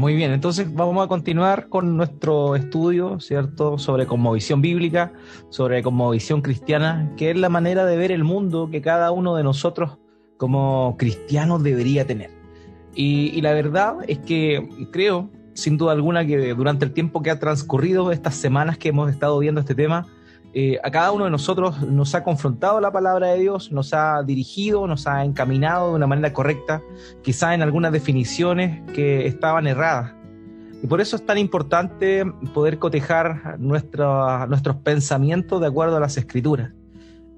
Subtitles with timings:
[0.00, 0.32] muy bien.
[0.32, 3.78] Entonces vamos a continuar con nuestro estudio, ¿cierto?
[3.78, 5.12] Sobre cosmovisión bíblica,
[5.50, 9.44] sobre cosmovisión cristiana, que es la manera de ver el mundo que cada uno de
[9.44, 9.98] nosotros
[10.38, 12.30] como cristianos debería tener.
[12.94, 17.38] Y, la verdad es que creo, sin duda alguna, que durante el tiempo que ha
[17.38, 20.06] transcurrido, estas semanas que hemos estado viendo este tema,
[20.52, 24.22] eh, a cada uno de nosotros nos ha confrontado la palabra de Dios, nos ha
[24.24, 26.82] dirigido, nos ha encaminado de una manera correcta,
[27.22, 30.12] quizá en algunas definiciones que estaban erradas.
[30.82, 36.72] Y por eso es tan importante poder cotejar nuestros pensamientos de acuerdo a las escrituras.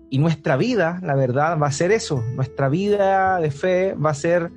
[0.09, 2.23] Y nuestra vida, la verdad, va a ser eso.
[2.35, 4.53] Nuestra vida de fe va a ser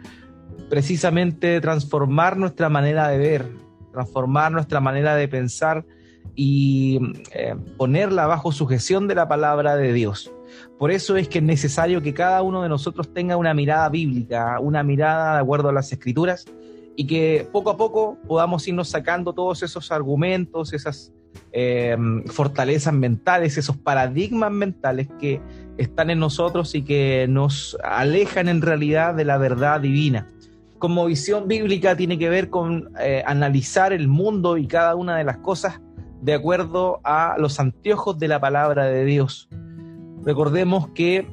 [0.70, 3.52] precisamente transformar nuestra manera de ver,
[3.92, 5.86] transformar nuestra manera de pensar
[6.36, 7.00] y
[7.32, 10.32] eh, ponerla bajo sujeción de la palabra de Dios.
[10.78, 14.60] Por eso es que es necesario que cada uno de nosotros tenga una mirada bíblica,
[14.60, 16.46] una mirada de acuerdo a las escrituras
[16.96, 21.12] y que poco a poco podamos irnos sacando todos esos argumentos, esas
[21.52, 21.96] eh,
[22.28, 25.42] fortalezas mentales, esos paradigmas mentales que
[25.78, 30.28] están en nosotros y que nos alejan en realidad de la verdad divina.
[30.78, 35.24] Como visión bíblica tiene que ver con eh, analizar el mundo y cada una de
[35.24, 35.80] las cosas
[36.26, 39.48] de acuerdo a los anteojos de la palabra de Dios.
[40.24, 41.28] Recordemos que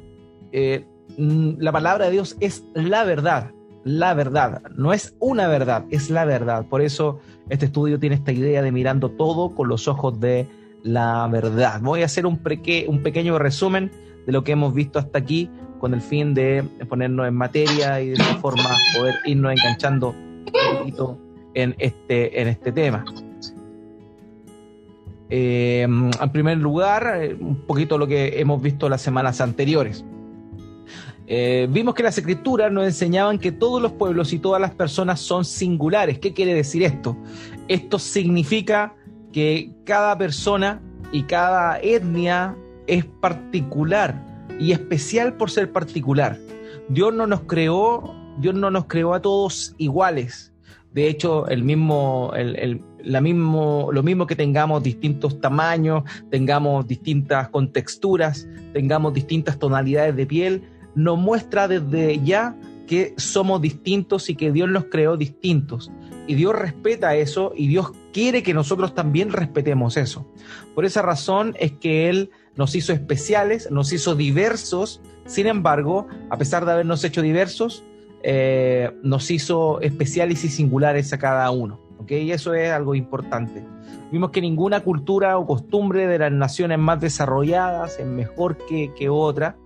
[0.52, 0.84] eh,
[1.16, 3.52] la palabra de Dios es la verdad,
[3.84, 6.66] la verdad, no es una verdad, es la verdad.
[6.68, 10.46] Por eso este estudio tiene esta idea de mirando todo con los ojos de
[10.82, 11.80] la verdad.
[11.80, 12.42] Voy a hacer un,
[12.88, 13.90] un pequeño resumen
[14.26, 18.08] de lo que hemos visto hasta aquí con el fin de ponernos en materia y
[18.08, 21.18] de esa forma poder irnos enganchando un poquito
[21.54, 23.06] en este, en este tema.
[25.34, 30.04] Eh, en primer lugar, eh, un poquito lo que hemos visto las semanas anteriores.
[31.26, 35.20] Eh, vimos que las escrituras nos enseñaban que todos los pueblos y todas las personas
[35.20, 36.18] son singulares.
[36.18, 37.16] ¿Qué quiere decir esto?
[37.66, 38.94] Esto significa
[39.32, 40.82] que cada persona
[41.12, 42.54] y cada etnia
[42.86, 44.22] es particular
[44.60, 46.38] y especial por ser particular.
[46.90, 50.52] Dios no nos creó, Dios no nos creó a todos iguales.
[50.92, 59.14] De hecho, el mismo, el, lo mismo que tengamos distintos tamaños, tengamos distintas contexturas, tengamos
[59.14, 60.62] distintas tonalidades de piel,
[60.94, 65.90] nos muestra desde ya que somos distintos y que Dios nos creó distintos.
[66.26, 70.26] Y Dios respeta eso y Dios quiere que nosotros también respetemos eso.
[70.74, 76.36] Por esa razón es que Él nos hizo especiales, nos hizo diversos, sin embargo, a
[76.36, 77.84] pesar de habernos hecho diversos,
[78.22, 81.80] eh, nos hizo especiales y singulares a cada uno.
[82.08, 83.64] Y eso es algo importante.
[84.10, 89.08] Vimos que ninguna cultura o costumbre de las naciones más desarrolladas es mejor que, que
[89.08, 89.56] otra,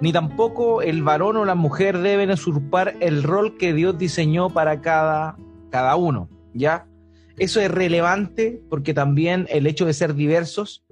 [0.00, 4.80] ni tampoco el varón o la mujer deben usurpar el rol que Dios diseñó para
[4.80, 5.36] cada,
[5.70, 6.86] cada uno, ¿ya?
[7.38, 10.84] Eso es relevante porque también el hecho de ser diversos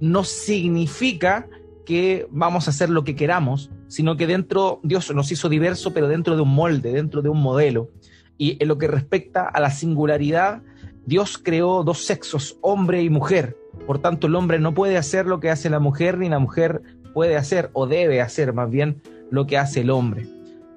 [0.00, 1.46] no significa
[1.86, 6.08] que vamos a hacer lo que queramos, sino que dentro, Dios nos hizo diverso, pero
[6.08, 7.90] dentro de un molde, dentro de un modelo.
[8.38, 10.62] Y en lo que respecta a la singularidad,
[11.06, 13.56] Dios creó dos sexos, hombre y mujer.
[13.86, 16.82] Por tanto, el hombre no puede hacer lo que hace la mujer, ni la mujer
[17.12, 20.26] puede hacer o debe hacer más bien lo que hace el hombre.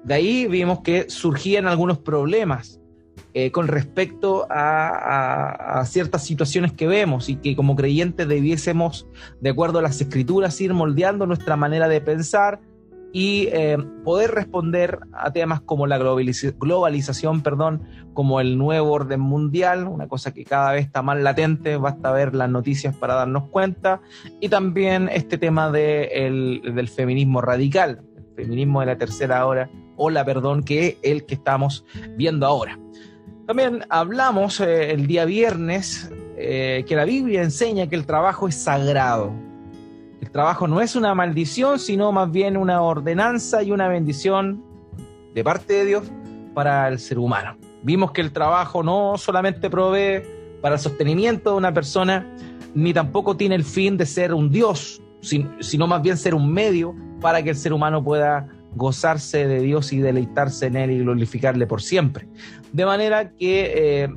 [0.04, 2.80] De ahí vimos que surgían algunos problemas
[3.34, 9.06] eh, con respecto a, a, ciertas situaciones que vemos y que como creyentes debiésemos,
[9.40, 12.60] de acuerdo a las escrituras, ir moldeando nuestra manera de pensar
[13.12, 17.82] y eh, poder responder a temas como la globalización, perdón,
[18.12, 22.34] como el nuevo orden mundial, una cosa que cada vez está más latente, basta ver
[22.34, 24.00] las noticias para darnos cuenta,
[24.40, 29.70] y también este tema de del feminismo radical, el feminismo de la tercera hora,
[30.10, 31.84] la perdón, que es el que estamos
[32.16, 32.78] viendo ahora.
[33.46, 38.54] También hablamos eh, el día viernes eh, que la Biblia enseña que el trabajo es
[38.54, 39.32] sagrado,
[40.20, 44.62] el trabajo no es una maldición, sino más bien una ordenanza y una bendición
[45.34, 46.10] de parte de Dios
[46.54, 47.56] para el ser humano.
[47.82, 50.22] Vimos que el trabajo no solamente provee
[50.60, 52.26] para el sostenimiento de una persona,
[52.74, 56.94] ni tampoco tiene el fin de ser un Dios, sino más bien ser un medio
[57.20, 61.66] para que el ser humano pueda gozarse de Dios y deleitarse en Él y glorificarle
[61.66, 62.28] por siempre.
[62.72, 63.72] De manera que
[64.04, 64.08] eh,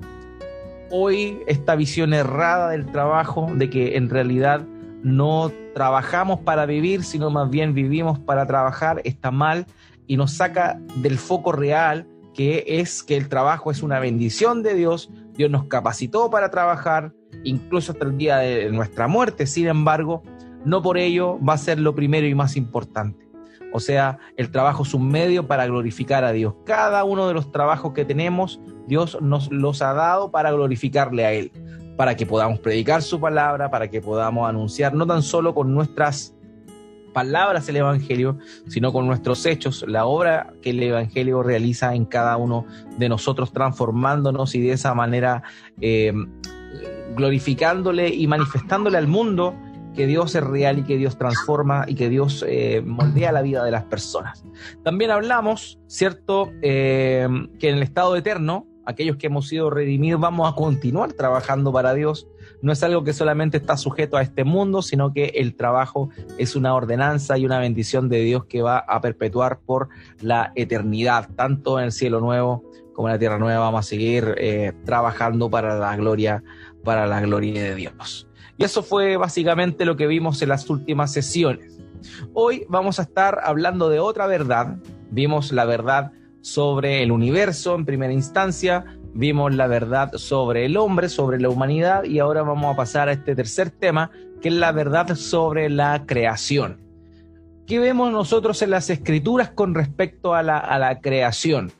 [0.89, 4.65] hoy esta visión errada del trabajo, de que en realidad
[5.03, 9.65] no trabajamos para vivir, sino más bien vivimos para trabajar, está mal
[10.07, 14.73] y nos saca del foco real, que es que el trabajo es una bendición de
[14.73, 17.13] Dios, Dios nos capacitó para trabajar,
[17.43, 20.23] incluso hasta el día de nuestra muerte, sin embargo,
[20.65, 23.29] no por ello va a ser lo primero y más importante.
[23.73, 26.55] O sea, el trabajo es un medio para glorificar a Dios.
[26.65, 31.31] Cada uno de los trabajos que tenemos Dios nos los ha dado para glorificarle a
[31.31, 31.51] Él,
[31.97, 36.35] para que podamos predicar su palabra, para que podamos anunciar no tan solo con nuestras
[37.13, 42.37] palabras el Evangelio, sino con nuestros hechos, la obra que el Evangelio realiza en cada
[42.37, 42.65] uno
[42.97, 45.43] de nosotros, transformándonos y de esa manera
[45.79, 46.13] eh,
[47.15, 49.55] glorificándole y manifestándole al mundo
[49.95, 53.63] que Dios es real y que Dios transforma y que Dios eh, moldea la vida
[53.63, 54.45] de las personas.
[54.83, 57.27] También hablamos, ¿cierto?, eh,
[57.59, 61.93] que en el estado eterno, aquellos que hemos sido redimidos, vamos a continuar trabajando para
[61.93, 62.27] Dios.
[62.61, 66.55] No es algo que solamente está sujeto a este mundo, sino que el trabajo es
[66.55, 69.89] una ordenanza y una bendición de Dios que va a perpetuar por
[70.21, 72.63] la eternidad, tanto en el cielo nuevo
[72.93, 73.61] como en la tierra nueva.
[73.61, 76.43] Vamos a seguir eh, trabajando para la gloria,
[76.83, 78.27] para la gloria de Dios.
[78.57, 81.79] Y eso fue básicamente lo que vimos en las últimas sesiones.
[82.33, 84.77] Hoy vamos a estar hablando de otra verdad.
[85.09, 86.11] Vimos la verdad
[86.41, 92.03] sobre el universo en primera instancia, vimos la verdad sobre el hombre, sobre la humanidad
[92.03, 94.11] y ahora vamos a pasar a este tercer tema,
[94.41, 96.79] que es la verdad sobre la creación.
[97.67, 101.71] ¿Qué vemos nosotros en las escrituras con respecto a la, a la creación?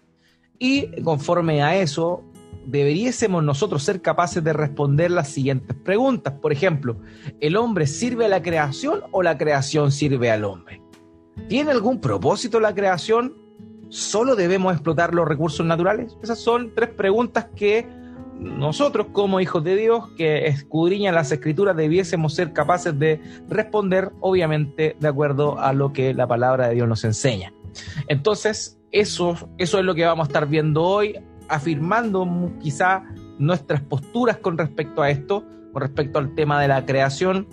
[0.60, 2.24] Y conforme a eso,
[2.66, 6.34] deberíamos nosotros ser capaces de responder las siguientes preguntas.
[6.42, 6.98] Por ejemplo,
[7.40, 10.82] ¿el hombre sirve a la creación o la creación sirve al hombre?
[11.48, 13.41] ¿Tiene algún propósito la creación?
[13.92, 16.16] ¿Solo debemos explotar los recursos naturales?
[16.24, 17.86] Esas son tres preguntas que
[18.40, 24.96] nosotros como hijos de Dios que escudriñan las escrituras debiésemos ser capaces de responder, obviamente,
[24.98, 27.54] de acuerdo a lo que la palabra de Dios nos enseña.
[28.08, 32.26] Entonces, eso, eso es lo que vamos a estar viendo hoy afirmando
[32.62, 33.04] quizá
[33.40, 37.46] nuestras posturas con respecto a esto, con respecto al tema de la creación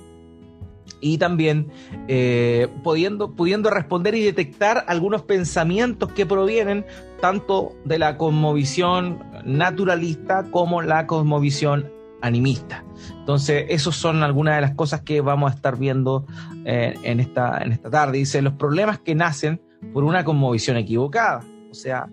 [1.01, 1.71] y también
[2.09, 6.85] eh, pudiendo, pudiendo responder y detectar algunos pensamientos que provienen
[7.21, 11.91] tanto de la cosmovisión naturalista como la cosmovisión
[12.21, 12.85] animista.
[13.21, 16.27] Entonces, esas son algunas de las cosas que vamos a estar viendo
[16.65, 18.19] eh, en, esta, en esta tarde.
[18.19, 19.61] Dice, los problemas que nacen
[19.93, 21.45] por una cosmovisión equivocada.
[21.71, 22.09] O sea,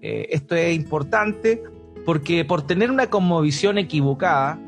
[0.00, 1.62] eh, esto es importante
[2.04, 4.58] porque por tener una cosmovisión equivocada,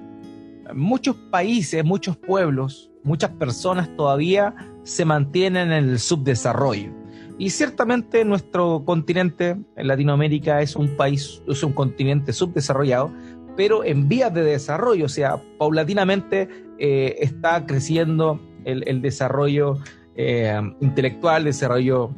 [0.75, 6.91] muchos países, muchos pueblos, muchas personas todavía se mantienen en el subdesarrollo.
[7.39, 13.13] Y ciertamente nuestro continente, en Latinoamérica, es un país, es un continente subdesarrollado,
[13.57, 16.49] pero en vías de desarrollo, o sea, paulatinamente
[16.79, 19.79] eh, está creciendo el, desarrollo
[20.17, 22.11] eh, intelectual, el desarrollo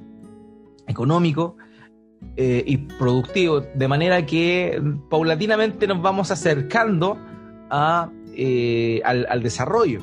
[0.87, 1.57] económico,
[2.37, 7.17] eh, y productivo, de manera que paulatinamente nos vamos acercando
[7.71, 10.01] a, eh, al, desarrollo.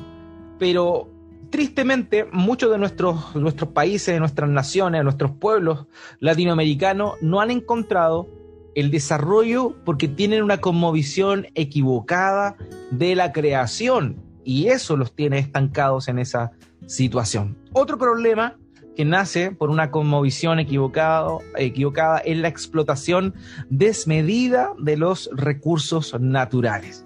[0.58, 1.08] Pero
[1.50, 5.86] tristemente, muchos de nuestros, nuestros países, nuestras naciones, nuestros pueblos
[6.20, 8.28] latinoamericanos no han encontrado
[8.74, 12.56] el desarrollo porque tienen una cosmovisión equivocada
[12.90, 16.52] de la creación y eso los tiene estancados en esa
[16.86, 17.56] situación.
[17.72, 18.56] Otro problema
[18.96, 23.34] que nace por una conmovisión equivocado, equivocada en la explotación
[23.68, 27.04] desmedida de los recursos naturales.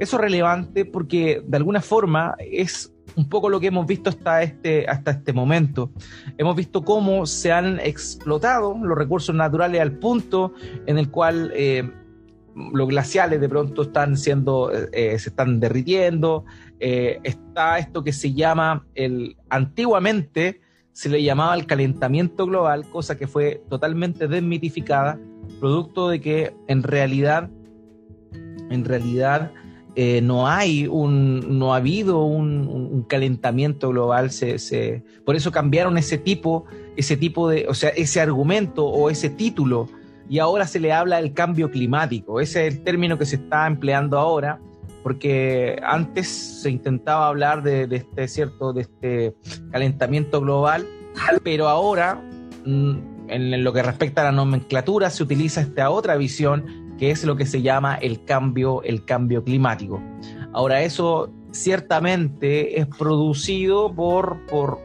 [0.00, 4.42] Eso es relevante porque de alguna forma es un poco lo que hemos visto hasta
[4.42, 5.90] este, hasta este momento.
[6.38, 10.54] Hemos visto cómo se han explotado los recursos naturales al punto
[10.86, 11.88] en el cual eh,
[12.72, 16.46] los glaciales de pronto están siendo, eh, se están derritiendo.
[16.78, 23.16] Eh, está esto que se llama el antiguamente se le llamaba el calentamiento global, cosa
[23.16, 25.18] que fue totalmente desmitificada,
[25.60, 27.48] producto de que en realidad,
[28.70, 29.52] en realidad
[29.96, 36.16] eh, no hay un, no ha habido un, calentamiento global, se, por eso cambiaron ese
[36.16, 36.64] tipo,
[36.96, 39.88] ese tipo de, o sea, ese argumento o ese título,
[40.28, 43.66] y ahora se le habla del cambio climático, ese es el término que se está
[43.66, 44.60] empleando ahora,
[45.02, 49.34] porque antes se intentaba hablar de, este cierto de este
[49.72, 50.86] calentamiento global,
[51.42, 52.22] pero ahora
[52.64, 57.24] mm, en lo que respecta a la nomenclatura se utiliza esta otra visión que es
[57.24, 60.00] lo que se llama el cambio el cambio climático.
[60.52, 64.78] Ahora eso ciertamente es producido por, por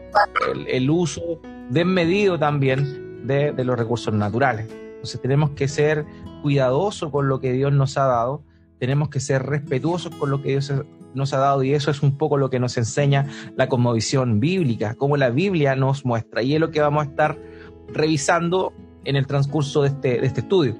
[0.68, 1.22] el, uso
[1.70, 4.68] desmedido también de, de los recursos naturales.
[4.72, 6.06] Entonces tenemos que ser
[6.42, 8.42] cuidadosos con lo que Dios nos ha dado
[8.80, 10.72] tenemos que ser respetuosos con lo que Dios
[11.14, 14.96] nos ha dado y eso es un poco lo que nos enseña la cosmovisión bíblica,
[14.96, 17.40] como la Biblia nos muestra y es lo que vamos a estar
[17.88, 18.74] revisando
[19.06, 20.76] en el transcurso de este, de este estudio.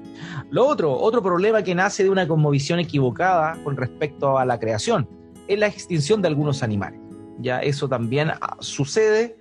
[0.50, 5.08] Lo otro, otro problema que nace de una cosmovisión equivocada con respecto a la creación
[5.48, 7.00] es la extinción de algunos animales.
[7.38, 9.36] Ya eso también ah, sucede,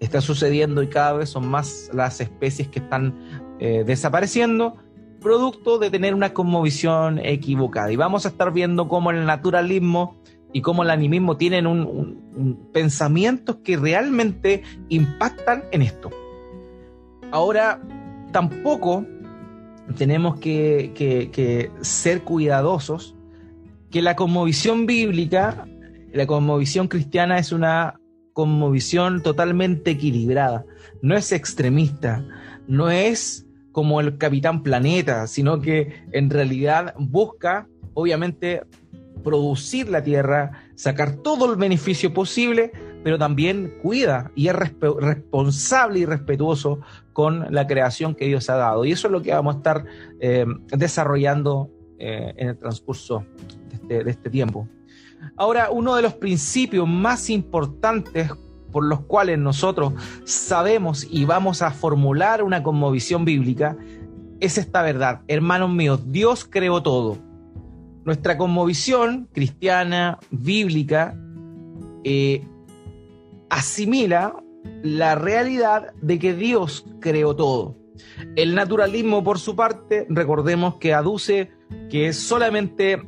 [0.00, 3.14] está sucediendo y cada vez son más las especies que están
[3.58, 4.76] eh, desapareciendo
[5.20, 7.90] producto de tener una cosmovisión equivocada.
[7.90, 10.16] Y vamos a estar viendo cómo el naturalismo
[10.52, 16.10] y cómo el animismo tienen un, pensamientos que realmente impactan en esto.
[17.32, 17.80] Ahora,
[18.36, 19.06] tampoco
[19.96, 23.16] tenemos que, ser cuidadosos
[23.90, 25.66] que la cosmovisión bíblica,
[26.12, 27.98] la cosmovisión cristiana es una
[28.34, 30.66] cosmovisión totalmente equilibrada,
[31.00, 32.26] no es extremista,
[32.68, 38.64] no es como el Capitán Planeta, sino que en realidad busca, obviamente,
[39.24, 42.70] producir la tierra, sacar todo el beneficio posible,
[43.06, 46.80] pero también cuida y es responsable y respetuoso
[47.12, 48.84] con la creación que Dios ha dado.
[48.84, 49.84] Y eso es lo que vamos a estar
[50.18, 50.44] eh,
[50.76, 51.70] desarrollando
[52.00, 53.24] eh, en el transcurso
[53.72, 54.68] este, de este tiempo.
[55.36, 58.28] Ahora, uno de los principios más importantes
[58.72, 59.92] por los cuales nosotros
[60.24, 63.76] sabemos y vamos a formular una conmovisión bíblica
[64.40, 65.20] es esta verdad.
[65.28, 67.18] Hermanos míos, Dios creó todo.
[68.04, 71.16] Nuestra conmovisión cristiana, bíblica,
[72.02, 72.44] eh,
[73.50, 74.36] asimila
[74.82, 77.76] la realidad de que Dios creó todo.
[78.34, 81.50] El naturalismo, por su parte, recordemos que aduce
[81.90, 83.02] que solamente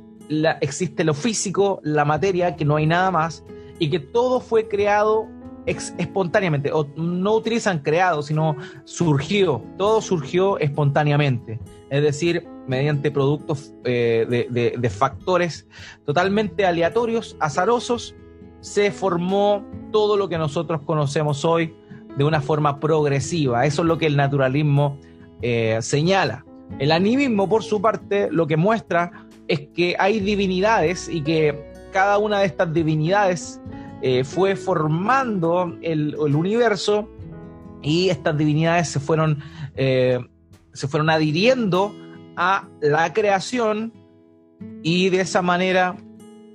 [0.61, 3.45] existe lo físico, la materia, que no hay nada más,
[3.79, 5.29] y que todo fue creado
[5.67, 14.47] espontáneamente, o no utilizan creado, sino surgió, todo surgió espontáneamente, es decir, mediante productos eh,
[14.51, 15.67] de, factores
[16.07, 18.15] totalmente aleatorios, azarosos,
[18.61, 21.75] se formó todo lo que nosotros conocemos hoy
[22.17, 23.65] de una forma progresiva.
[23.65, 24.99] Eso es lo que el naturalismo
[25.43, 26.45] eh, señala.
[26.79, 32.19] El animismo, por su parte, lo que muestra es que hay divinidades y que cada
[32.19, 33.61] una de estas divinidades
[34.03, 37.09] eh, fue formando el, universo
[37.83, 39.39] y estas divinidades se fueron,
[39.77, 40.19] eh,
[40.73, 41.95] se fueron adhiriendo
[42.37, 43.93] a la creación
[44.83, 45.97] y de esa manera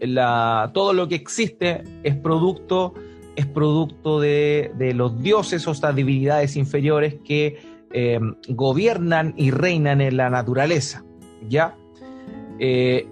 [0.07, 2.93] la, todo lo que existe es producto,
[3.35, 7.59] es producto de, los dioses o estas divinidades inferiores que
[7.91, 8.19] eh,
[8.49, 11.03] gobiernan y reinan en la naturaleza.
[11.47, 11.75] ¿ya?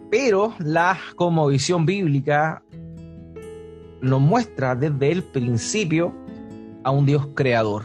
[0.09, 2.63] pero la como visión bíblica
[4.01, 6.13] nos muestra desde el principio
[6.83, 7.83] a un Dios creador.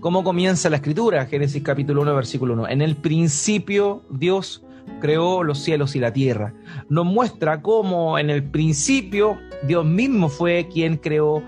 [0.00, 1.26] ¿Cómo comienza la escritura?
[1.26, 2.68] Génesis capítulo 1, versículo 1.
[2.68, 4.64] En el principio Dios
[5.00, 6.54] creó los cielos y la tierra.
[6.88, 11.42] Nos muestra cómo en el principio Dios mismo fue quien creó,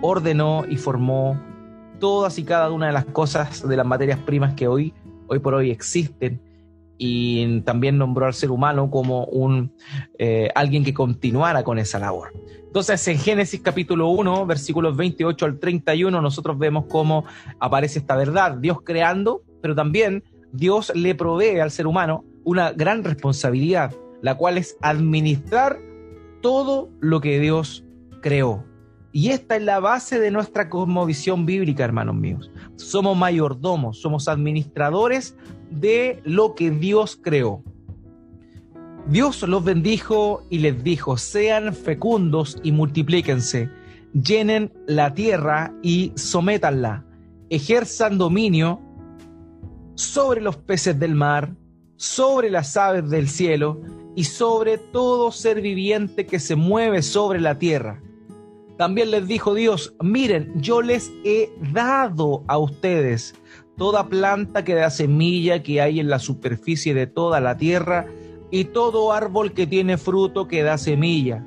[0.00, 1.40] ordenó y formó
[1.98, 4.92] todas y cada una de las cosas de las materias primas que hoy,
[5.28, 6.40] hoy por hoy existen
[6.98, 9.72] y también nombró al ser humano como un
[10.18, 12.32] eh, alguien que continuara con esa labor.
[12.66, 17.24] Entonces, en Génesis capítulo 1, versículos 28 al 31, nosotros vemos cómo
[17.58, 23.04] aparece esta verdad, Dios creando, pero también Dios le provee al ser humano una gran
[23.04, 25.78] responsabilidad, la cual es administrar
[26.40, 27.84] todo lo que Dios
[28.20, 28.64] creó.
[29.12, 32.50] Y esta es la base de nuestra cosmovisión bíblica, hermanos míos.
[32.74, 35.36] Somos mayordomos, somos administradores
[35.70, 37.62] de lo que Dios creó.
[39.06, 43.68] Dios los bendijo y les dijo, sean fecundos y multiplíquense,
[44.12, 47.04] llenen la tierra y sométanla,
[47.50, 48.80] ejerzan dominio
[49.94, 51.54] sobre los peces del mar,
[51.96, 53.80] sobre las aves del cielo
[54.16, 58.00] y sobre todo ser viviente que se mueve sobre la tierra.
[58.76, 63.34] También les dijo Dios, miren, yo les he dado a ustedes
[63.76, 68.06] toda planta que da semilla que hay en la superficie de toda la tierra,
[68.50, 71.44] y todo árbol que tiene fruto que da semilla.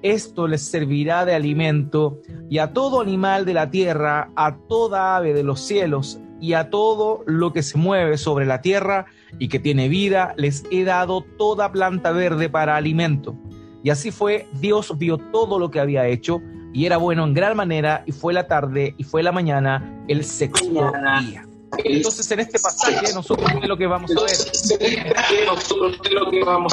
[0.00, 5.34] Esto les servirá de alimento, y a todo animal de la tierra, a toda ave
[5.34, 9.06] de los cielos, y a todo lo que se mueve sobre la tierra
[9.38, 13.36] y que tiene vida, les he dado toda planta verde para alimento.
[13.82, 16.40] Y así fue, Dios vio todo lo que había hecho,
[16.72, 20.24] y era bueno en gran manera, y fue la tarde, y fue la mañana, el
[20.24, 21.44] sexto día.
[21.84, 24.14] Entonces, en este pasaje, nosotros es lo que vamos a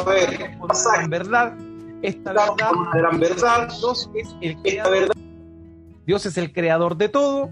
[0.10, 0.58] ver.
[1.02, 1.54] En verdad,
[2.02, 5.12] esta verdad, gran verdad, Dios es el creador.
[6.06, 7.50] Dios es el creador de todo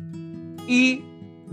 [0.67, 1.03] y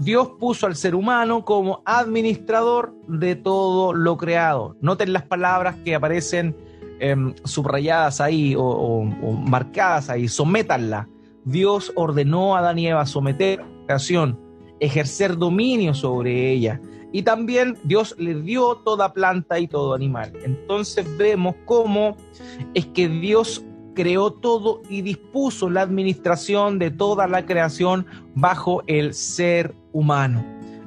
[0.00, 4.74] Dios puso al ser humano como administrador de todo lo creado.
[4.80, 6.56] Noten las palabras que aparecen
[7.00, 10.26] em, subrayadas ahí o, marcadas ahí.
[10.26, 11.06] Sométanla.
[11.44, 14.38] Dios ordenó a Adán y Eva someter la creación
[14.80, 16.80] ejercer dominio sobre ella.
[17.12, 20.32] Y también Dios le dio toda planta y todo animal.
[20.44, 22.16] Entonces vemos cómo
[22.72, 23.62] es que Dios
[24.00, 30.42] creó todo y dispuso la administración de toda la creación bajo el ser humano.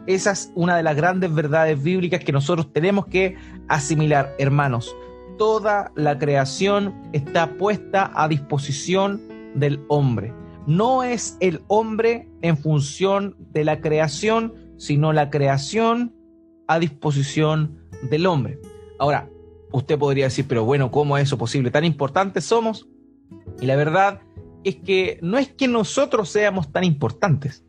[0.08, 4.96] Esa es una de las grandes verdades bíblicas que nosotros tenemos que asimilar, hermanos.
[5.38, 9.22] Toda la creación está puesta a disposición
[9.54, 10.34] del hombre.
[10.66, 16.16] No es el hombre en función de la creación, sino la creación
[16.68, 17.78] a disposición
[18.10, 18.60] del hombre.
[18.98, 19.30] Ahora,
[19.72, 21.70] usted podría decir, pero bueno, ¿cómo es eso posible?
[21.70, 22.88] ¿Tan importantes somos?
[23.62, 24.22] Y la verdad
[24.64, 27.64] es que no es que nosotros seamos tan importantes.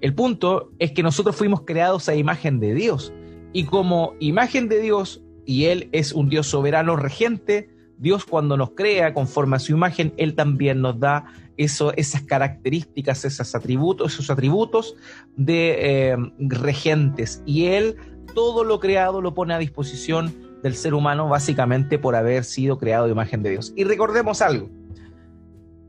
[0.00, 3.12] El punto es que nosotros fuimos creados a imagen de Dios.
[3.52, 8.70] Y como imagen de Dios, y Él es un Dios soberano regente, Dios cuando nos
[8.70, 11.26] crea conforme a su imagen, Él también nos da
[11.58, 14.96] eso, esas características, esos atributos, esos atributos
[15.36, 17.42] de eh, regentes.
[17.44, 17.96] Y Él
[18.34, 23.06] todo lo creado lo pone a disposición del ser humano básicamente por haber sido creado
[23.06, 23.72] de imagen de Dios.
[23.76, 24.70] Y recordemos algo,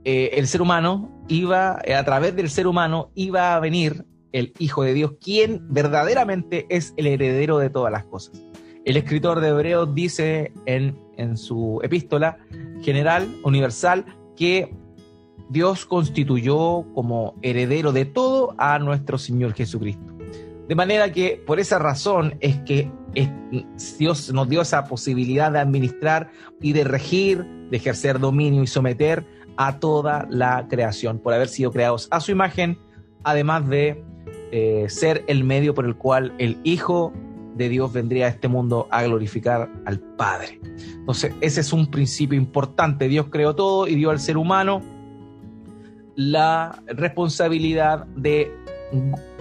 [0.03, 4.53] eh, el ser humano iba, eh, a través del ser humano iba a venir el
[4.60, 8.41] Hijo de Dios, quien verdaderamente es el heredero de todas las cosas.
[8.86, 12.38] El escritor de Hebreos dice en, en su epístola
[12.81, 14.05] general, universal,
[14.36, 14.74] que
[15.50, 20.12] Dios constituyó como heredero de todo a nuestro Señor Jesucristo.
[20.67, 22.89] De manera que por esa razón es que
[24.00, 26.31] Dios nos dio esa posibilidad de administrar
[26.62, 29.25] y de regir, de ejercer dominio y someter
[29.58, 32.77] a toda la creación, por haber sido creados a su imagen,
[33.24, 34.03] además de
[34.51, 37.13] eh, ser el medio por el cual el Hijo
[37.55, 40.60] de Dios vendría a este mundo a glorificar al Padre.
[40.63, 43.08] Entonces, ese es un principio importante.
[43.08, 44.81] Dios creó todo y dio al ser humano
[46.15, 48.51] la responsabilidad de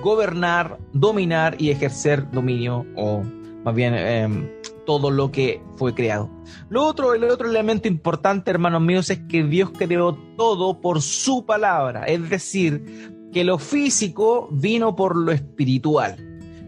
[0.03, 3.23] gobernar, dominar y ejercer dominio o
[3.65, 4.49] más bien em,
[4.91, 6.29] todo lo que fue creado.
[6.69, 11.47] Lo otro, el otro elemento importante, hermanos míos, es que Dios creó todo por su
[11.47, 16.17] palabra, es decir, que lo físico vino por lo espiritual.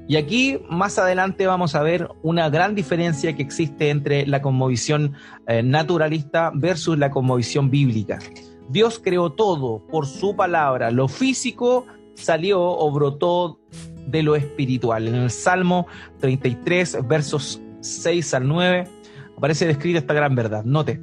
[0.06, 5.14] Y aquí más adelante vamos a ver una gran diferencia que existe entre la conmovisión
[5.48, 8.20] eh, naturalista versus la conmovisión bíblica.
[8.68, 13.58] Dios creó todo por su palabra, lo físico salió o brotó
[14.06, 15.08] de lo espiritual.
[15.08, 15.88] En el Salmo
[16.20, 18.88] 33, versos 6 al 9,
[19.36, 20.64] aparece descrita esta gran verdad.
[20.64, 21.00] Note,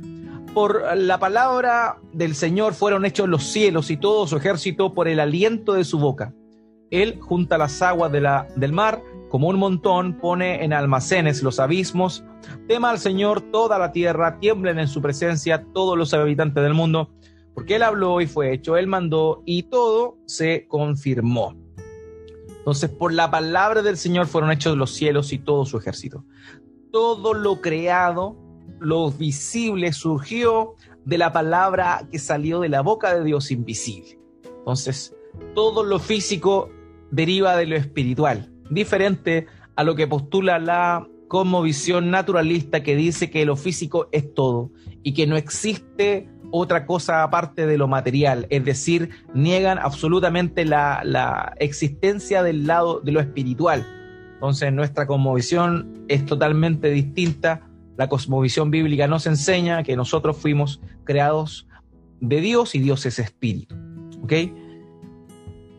[0.54, 5.20] por la palabra del Señor fueron hechos los cielos y todo su ejército por el
[5.20, 6.34] aliento de su boca.
[6.89, 12.24] Él junta las aguas del mar como un montón, pone en almacenes los abismos.
[12.68, 17.12] Tema al Señor toda la tierra, tiemblen en su presencia todos los habitantes del mundo,
[17.54, 21.56] porque Él habló y fue hecho, Él mandó y todo se confirmó.
[22.58, 26.26] Entonces, por la palabra del Señor fueron hechos los cielos y todo su ejército.
[26.91, 28.36] Todo lo creado,
[28.80, 30.75] lo visible, surgió
[31.06, 34.19] de la palabra que salió de la boca de Dios invisible.
[34.60, 35.15] Entonces,
[35.56, 36.69] todo lo físico
[37.12, 41.08] deriva de lo espiritual, diferente a lo que postula la
[41.63, 44.71] visión naturalista que dice que lo físico es todo
[45.04, 51.54] y que no existe otra cosa aparte de lo material, es decir, niegan absolutamente la,
[51.60, 53.86] existencia del lado de lo espiritual.
[54.39, 57.67] Entonces nuestra cosmovisión es totalmente distinta.
[57.97, 61.67] La cosmovisión bíblica nos enseña que nosotros fuimos creados
[62.21, 63.75] de Dios y Dios es espíritu.
[64.23, 64.34] ¿Ok?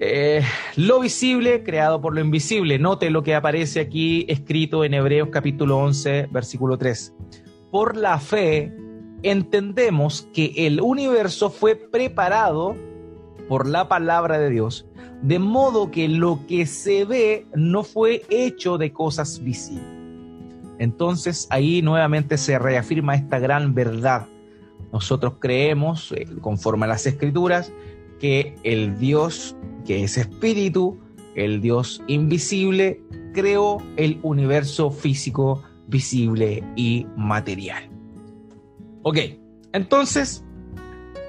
[0.02, 0.42] Eh,
[0.76, 2.78] lo visible creado por lo invisible.
[2.78, 7.14] Note lo que aparece aquí escrito en Hebreos capítulo 11, versículo 3.
[7.70, 8.74] Por la fe
[9.22, 12.76] entendemos que el universo fue preparado
[13.48, 14.86] por la palabra de Dios,
[15.22, 19.84] de modo que lo que se ve no fue hecho de cosas visibles.
[20.78, 24.26] Entonces ahí nuevamente se reafirma esta gran verdad.
[24.92, 27.70] Nosotros creemos, eh, conforme a las escrituras,
[28.18, 30.98] que el Dios que es espíritu,
[31.34, 33.02] el Dios invisible,
[33.34, 37.88] creó el universo físico, visible y material.
[39.02, 39.18] Ok,
[39.72, 40.44] entonces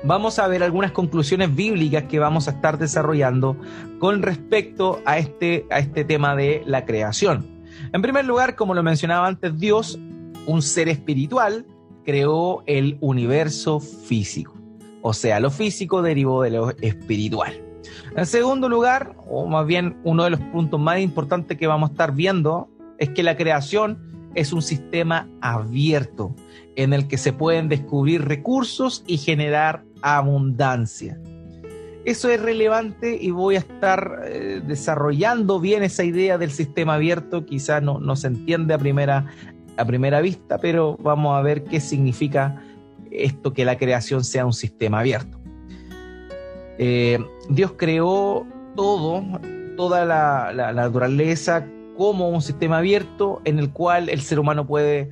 [0.04, 3.56] vamos a ver algunas conclusiones bíblicas que vamos a estar desarrollando
[4.00, 7.46] con respecto a este, a este tema de la creación.
[7.94, 10.00] En primer lugar, como lo mencionaba antes, Dios,
[10.46, 11.66] un ser espiritual,
[12.04, 14.54] creó el universo físico.
[15.02, 17.54] O sea, lo físico derivó de lo espiritual.
[18.16, 21.94] En segundo lugar, o más bien uno de los puntos más importantes que vamos a
[21.94, 26.36] estar viendo, es que la creación es un sistema abierto
[26.76, 31.20] en el que se pueden descubrir recursos y generar abundancia.
[32.04, 37.46] Eso es relevante y voy a estar eh, desarrollando bien esa idea del sistema abierto.
[37.46, 39.28] Quizás no, no se entiende a primera,
[39.78, 42.62] a primera vista, pero vamos a ver qué significa
[43.12, 45.40] esto que la creación sea un sistema abierto.
[46.80, 49.24] Eh, Dios creó todo
[49.82, 51.66] toda la, naturaleza
[51.98, 55.10] como un sistema abierto en el cual el ser humano puede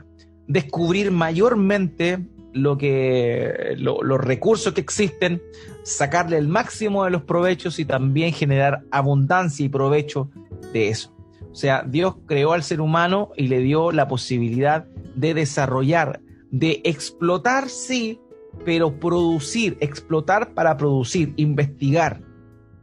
[0.47, 2.19] descubrir mayormente
[2.53, 5.41] lo que los recursos que existen,
[5.83, 10.29] sacarle el máximo de los provechos y también generar abundancia y provecho
[10.73, 11.13] de eso.
[11.51, 14.85] O sea, Dios creó al ser humano y le dio la posibilidad
[15.15, 18.19] de desarrollar, de explotar, sí,
[18.65, 22.21] pero producir, explotar para producir, investigar.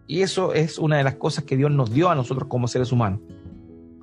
[0.07, 2.93] Y eso es una de las cosas que Dios nos dio a nosotros como seres
[2.93, 3.21] humanos.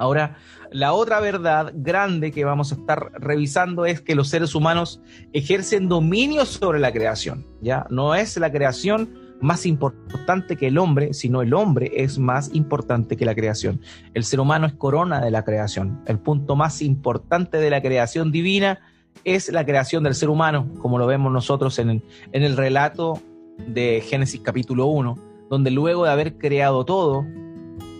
[0.03, 0.35] Ahora,
[0.69, 5.87] la otra verdad grande que vamos a estar revisando es que los seres humanos ejercen
[5.87, 7.87] dominio sobre la creación, ¿ya?
[7.89, 13.15] No es la creación más importante que el hombre, sino el hombre es más importante
[13.15, 13.79] que la creación.
[14.13, 16.01] El ser humano es corona de la creación.
[16.05, 18.79] El punto más importante de la creación divina
[19.23, 23.21] es la creación del ser humano, como lo vemos nosotros en el, en el relato
[23.57, 25.17] de Génesis capítulo 1,
[25.49, 27.25] donde luego de haber creado todo,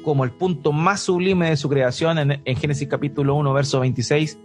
[0.04, 4.38] como el punto más sublime de su creación, en, Génesis capítulo 1, verso 26,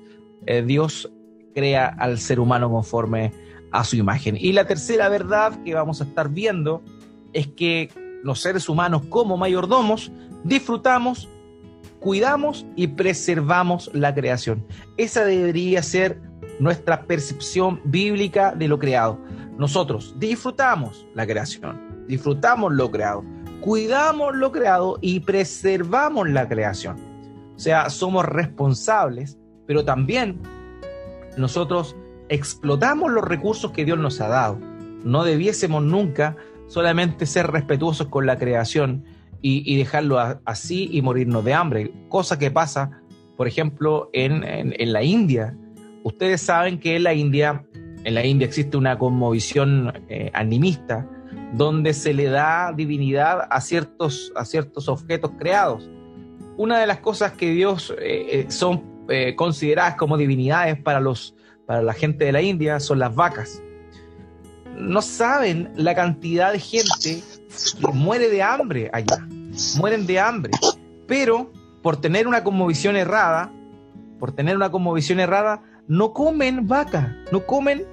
[0.46, 1.10] eh, Dios
[1.54, 3.32] crea al ser humano conforme
[3.72, 4.36] a su imagen.
[4.38, 6.82] Y la tercera verdad que vamos a estar viendo
[7.32, 7.90] es que
[8.22, 10.10] los seres humanos como mayordomos
[10.44, 11.28] disfrutamos,
[12.00, 14.64] cuidamos y preservamos la creación.
[14.96, 16.20] Esa debería ser
[16.60, 19.18] nuestra percepción bíblica de lo creado.
[19.58, 23.24] Nosotros disfrutamos la creación, disfrutamos lo creado,
[23.68, 26.96] cuidamos lo creado y preservamos la creación.
[27.54, 30.40] O sea, somos responsables, pero también
[31.36, 31.94] nosotros
[32.30, 34.58] explotamos los recursos que Dios nos ha dado.
[35.04, 36.34] No debiésemos nunca
[36.66, 39.04] solamente ser respetuosos con la creación
[39.42, 43.02] y, dejarlo así y morirnos de hambre, cosa que pasa,
[43.36, 44.40] por ejemplo, en,
[44.92, 45.54] la India.
[46.04, 47.66] Ustedes saben que en la India,
[48.04, 51.06] en la India existe una conmovisión eh, animista
[51.54, 55.88] donde se le da divinidad a ciertos, a ciertos objetos creados.
[56.56, 58.98] Una de las cosas que Dios eh, eh, son
[59.36, 61.34] consideradas como divinidades para los
[61.68, 63.62] para la gente de la India son las vacas.
[64.74, 67.22] No saben la cantidad de gente
[67.78, 69.28] que muere de hambre allá.
[69.76, 70.52] Mueren de hambre.
[71.06, 73.52] Pero por tener una conmovisión errada,
[74.18, 77.84] por tener una conmovisión errada, no comen vaca, no comen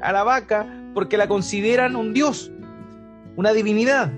[0.00, 2.52] a la vaca porque la consideran un dios,
[3.38, 4.12] una divinidad.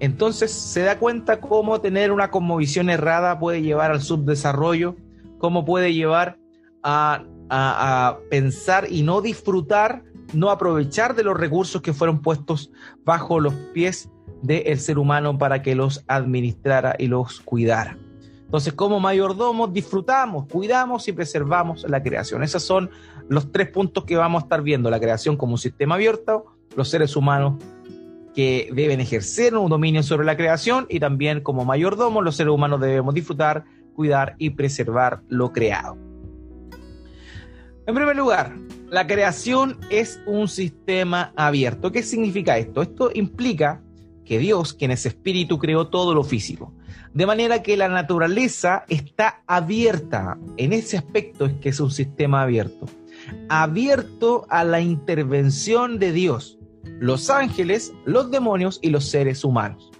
[0.00, 4.96] Entonces se da cuenta cómo tener una conmovisión errada puede llevar al subdesarrollo,
[5.38, 6.38] cómo puede llevar
[6.82, 10.02] a a, pensar y no disfrutar,
[10.32, 12.70] no aprovechar de los recursos que fueron puestos
[13.04, 14.10] bajo los pies
[14.42, 17.98] del ser humano para que los administrara y los cuidara.
[18.44, 22.44] Entonces, como mayordomos, disfrutamos, cuidamos y preservamos la creación.
[22.44, 22.90] Esos son
[23.28, 24.88] los tres puntos que vamos a estar viendo.
[24.88, 27.54] La creación como un sistema abierto, los seres humanos
[28.36, 32.82] que deben ejercer un dominio sobre la creación y también como mayordomos, los seres humanos
[32.82, 35.96] debemos disfrutar, cuidar y preservar lo creado.
[37.86, 38.54] En primer lugar,
[38.90, 41.90] la creación es un sistema abierto.
[41.90, 42.82] ¿Qué significa esto?
[42.82, 43.82] Esto implica
[44.26, 46.74] que Dios, quien es espíritu, creó todo lo físico.
[47.14, 50.36] De manera que la naturaleza está abierta.
[50.58, 52.84] En ese aspecto es que es un sistema abierto.
[53.48, 56.55] Abierto a la intervención de Dios,
[57.00, 59.90] los ángeles, los demonios y los seres humanos.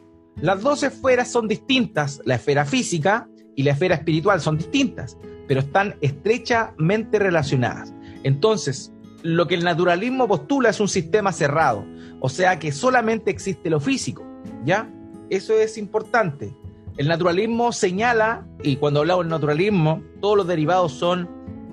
[0.41, 2.21] Las dos esferas son distintas.
[2.25, 7.93] La esfera física y la esfera espiritual son distintas pero están estrechamente relacionadas.
[8.23, 11.85] Entonces, lo que el naturalismo postula es un sistema cerrado,
[12.21, 14.25] o sea que solamente existe lo físico,
[14.65, 14.91] ¿ya?
[15.31, 16.55] Eso es importante.
[16.97, 21.29] El naturalismo señala, y cuando hablamos del naturalismo, todos los derivados son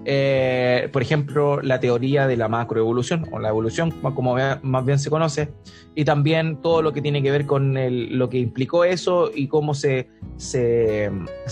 [0.05, 5.09] eh, por ejemplo, la teoría de la macroevolución o la evolución, como más bien se
[5.09, 5.49] conoce,
[5.95, 7.75] y también todo lo que tiene que ver con
[8.17, 11.05] lo que implicó eso y cómo se, se,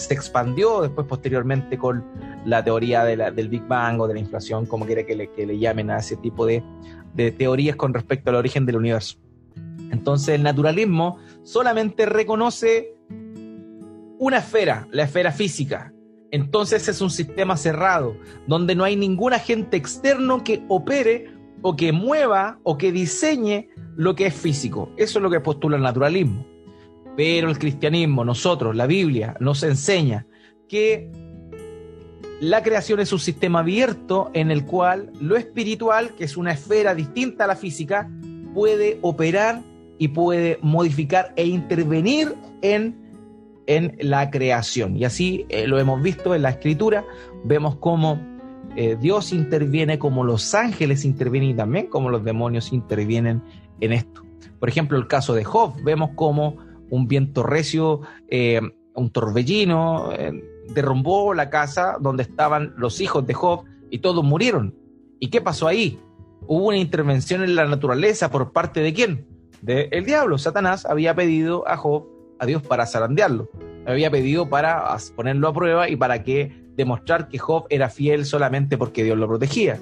[0.10, 2.04] expandió después posteriormente con
[2.46, 5.58] la teoría del Big Bang o de la inflación, como quiera que le, que le
[5.58, 6.64] llamen a ese tipo de,
[7.14, 9.18] de teorías con respecto al origen del universo.
[9.92, 12.96] Entonces el naturalismo solamente reconoce
[14.20, 15.91] una esfera, la esfera física,
[16.32, 18.16] entonces es un sistema cerrado,
[18.48, 21.30] donde no hay ningún agente externo que opere
[21.62, 24.90] o que mueva o que diseñe lo que es físico.
[24.98, 26.46] Eso es lo que postula el naturalismo.
[27.18, 30.26] Pero el cristianismo, nosotros, la Biblia, nos enseña
[30.70, 31.12] que
[32.40, 36.96] la creación es un sistema abierto en el cual lo espiritual, que es una esfera
[36.96, 38.10] distinta a la física,
[38.54, 39.62] puede operar
[40.00, 43.01] y puede modificar e intervenir en
[43.68, 44.98] en la creación.
[44.98, 47.06] Y así eh, lo hemos visto en la escritura,
[47.44, 48.20] vemos cómo
[48.76, 53.44] eh, Dios interviene, como los ángeles intervienen y también como los demonios intervienen
[53.80, 54.24] en esto.
[54.60, 56.58] Por ejemplo, el caso de Job, vemos cómo
[56.90, 58.62] un viento recio, eh,
[58.94, 60.10] un torbellino,
[60.74, 64.76] derrumbó la casa donde estaban los hijos de Job y todos murieron.
[65.20, 66.00] ¿Y qué pasó ahí?
[66.48, 69.28] Hubo una intervención en la naturaleza por parte de quién?
[69.62, 70.38] De el diablo.
[70.38, 72.08] Satanás había pedido a Job,
[72.42, 73.50] a Dios, para zarandearlo.
[73.86, 78.78] Había pedido para ponerlo a prueba y para que demostrar que Job era fiel solamente
[78.78, 79.80] porque Dios lo protegía.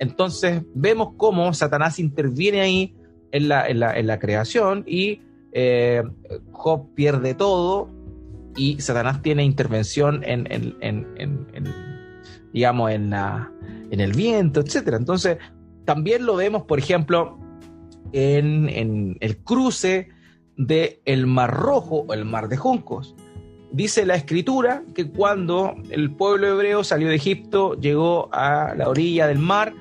[0.00, 2.96] Entonces vemos cómo Satanás interviene ahí
[3.30, 5.20] en la, en la, creación y
[5.52, 6.02] eh,
[6.50, 7.88] Job pierde todo
[8.56, 10.48] y Satanás tiene intervención en,
[12.52, 13.52] digamos, en, la,
[13.90, 14.94] en el viento, etc.
[14.98, 15.38] Entonces
[15.84, 17.38] también lo vemos, por ejemplo,
[18.12, 20.08] en, el cruce
[20.56, 23.14] del el Mar Rojo o el Mar de Juncos.
[23.72, 29.28] Dice la escritura que cuando el pueblo hebreo salió de Egipto, llegó a la orilla
[29.28, 29.72] del mar,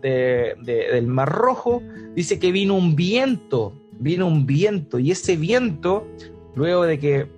[0.00, 1.82] del Mar Rojo,
[2.14, 6.06] dice que vino un viento, vino un viento, y ese viento,
[6.54, 7.28] luego de que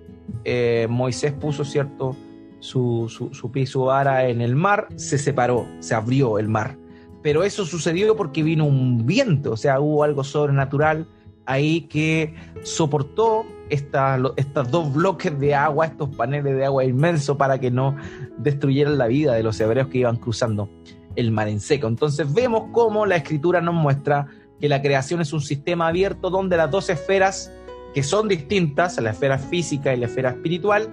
[0.45, 2.15] eh, Moisés puso cierto
[2.59, 6.77] su, su, su piso ara en el mar, se separó, se abrió el mar.
[7.21, 11.07] Pero eso sucedió porque vino un viento, o sea, hubo algo sobrenatural
[11.45, 17.71] ahí que soportó estos dos bloques de agua, estos paneles de agua inmensos para que
[17.71, 17.95] no
[18.37, 20.69] destruyeran la vida de los hebreos que iban cruzando
[21.15, 21.87] el mar en seco.
[21.87, 24.27] Entonces vemos cómo la escritura nos muestra
[24.59, 27.51] que la creación es un sistema abierto donde las dos esferas
[27.93, 30.89] que son distintas, la esfera física y la esfera espiritual,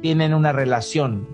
[0.00, 1.28] tienen una relación.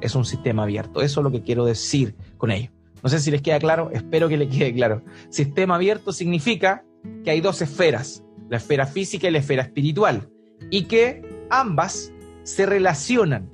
[0.00, 1.02] Es un sistema abierto.
[1.02, 2.70] Eso es lo que quiero decir con ello.
[3.02, 5.02] No sé si les queda claro, espero que les quede claro.
[5.28, 6.84] Sistema abierto significa
[7.24, 10.28] que hay dos esferas, la esfera física y la esfera espiritual,
[10.70, 13.50] y que ambas se relacionan.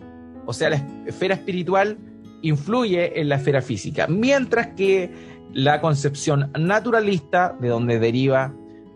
[0.46, 1.98] O sea, la esfera espiritual
[2.42, 5.10] influye en la esfera física, mientras que
[5.52, 8.54] la concepción naturalista, de donde deriva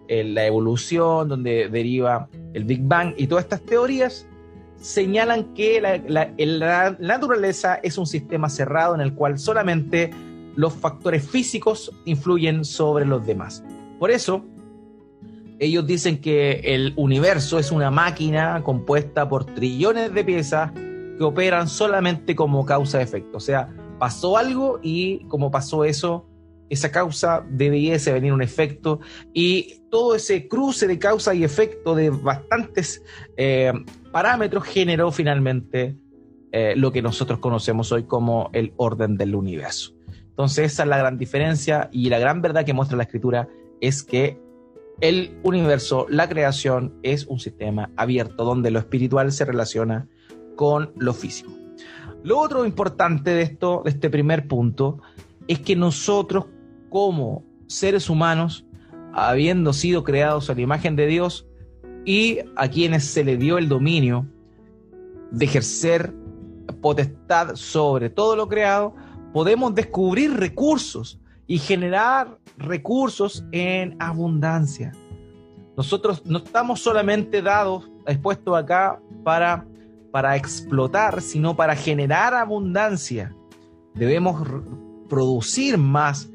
[0.09, 4.27] eh, la evolución, donde deriva el Big Bang y todas estas teorías,
[4.81, 5.99] señalan que la,
[6.37, 10.11] la, naturaleza es un sistema cerrado en el cual solamente
[10.55, 13.65] los factores físicos influyen sobre los demás.
[13.99, 14.45] Por eso,
[15.59, 21.69] ellos dicen que el universo es una máquina compuesta por trillones de piezas que operan
[21.69, 23.39] solamente como causa-efecto.
[23.39, 26.27] O sea, pasó algo y como pasó eso,
[26.69, 29.01] esa causa debiese venir un efecto
[29.33, 33.03] y todo ese cruce de causa y efecto de bastantes
[33.37, 33.73] eh,
[34.13, 35.97] parámetros generó finalmente
[36.53, 39.95] eh, lo que nosotros conocemos hoy como el orden del universo.
[40.29, 43.49] Entonces esa es la gran diferencia y la gran verdad que muestra la escritura
[43.81, 44.41] es que
[45.01, 50.09] el universo, la creación, es un sistema abierto donde lo espiritual se relaciona
[50.57, 51.53] con lo físico.
[52.23, 55.01] Lo otro importante de esto, de este primer punto,
[55.49, 56.47] es que nosotros
[56.89, 58.65] como seres humanos,
[59.13, 61.47] habiendo sido creados a la imagen de Dios
[62.05, 64.27] y a quienes se le dio el dominio
[65.31, 66.15] de ejercer
[66.81, 68.95] potestad sobre todo lo creado,
[69.33, 74.93] podemos descubrir recursos y generar recursos en abundancia.
[75.77, 79.67] Nosotros no estamos solamente dados, expuestos acá para,
[80.11, 83.35] para explotar, sino para generar abundancia.
[83.95, 84.43] Debemos
[85.09, 86.31] producir más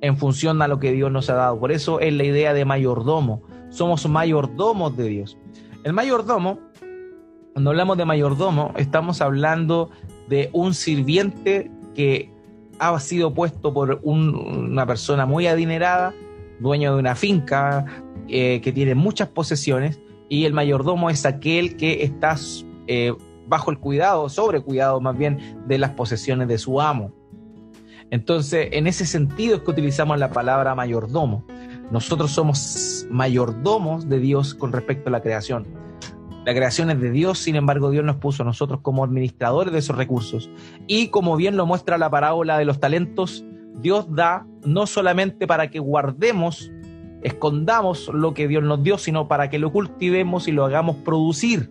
[0.00, 1.58] en función a lo que Dios nos ha dado.
[1.58, 3.42] Por eso es la idea de mayordomo.
[3.70, 5.36] Somos mayordomos de Dios.
[5.82, 6.60] El mayordomo,
[7.52, 9.90] cuando hablamos de mayordomo, estamos hablando
[10.28, 12.30] de un sirviente que
[12.78, 16.14] ha sido puesto por una persona muy adinerada,
[16.60, 17.84] dueño de una finca
[18.28, 22.36] eh, que tiene muchas posesiones, y el mayordomo es aquel que está
[22.86, 23.14] eh,
[23.46, 27.12] bajo el cuidado, sobre cuidado más bien, de las posesiones de su amo.
[28.10, 31.44] Entonces, en ese sentido es que utilizamos la palabra mayordomo.
[31.90, 35.66] Nosotros somos mayordomos de Dios con respecto a la creación.
[36.46, 39.80] La creación es de Dios, sin embargo Dios nos puso a nosotros como administradores de
[39.80, 40.48] esos recursos.
[40.86, 43.44] Y como bien lo muestra la parábola de los talentos,
[43.80, 46.70] Dios da no solamente para que guardemos,
[47.24, 51.68] escondamos lo que Dios nos dio, sino para que lo cultivemos y lo hagamos producir.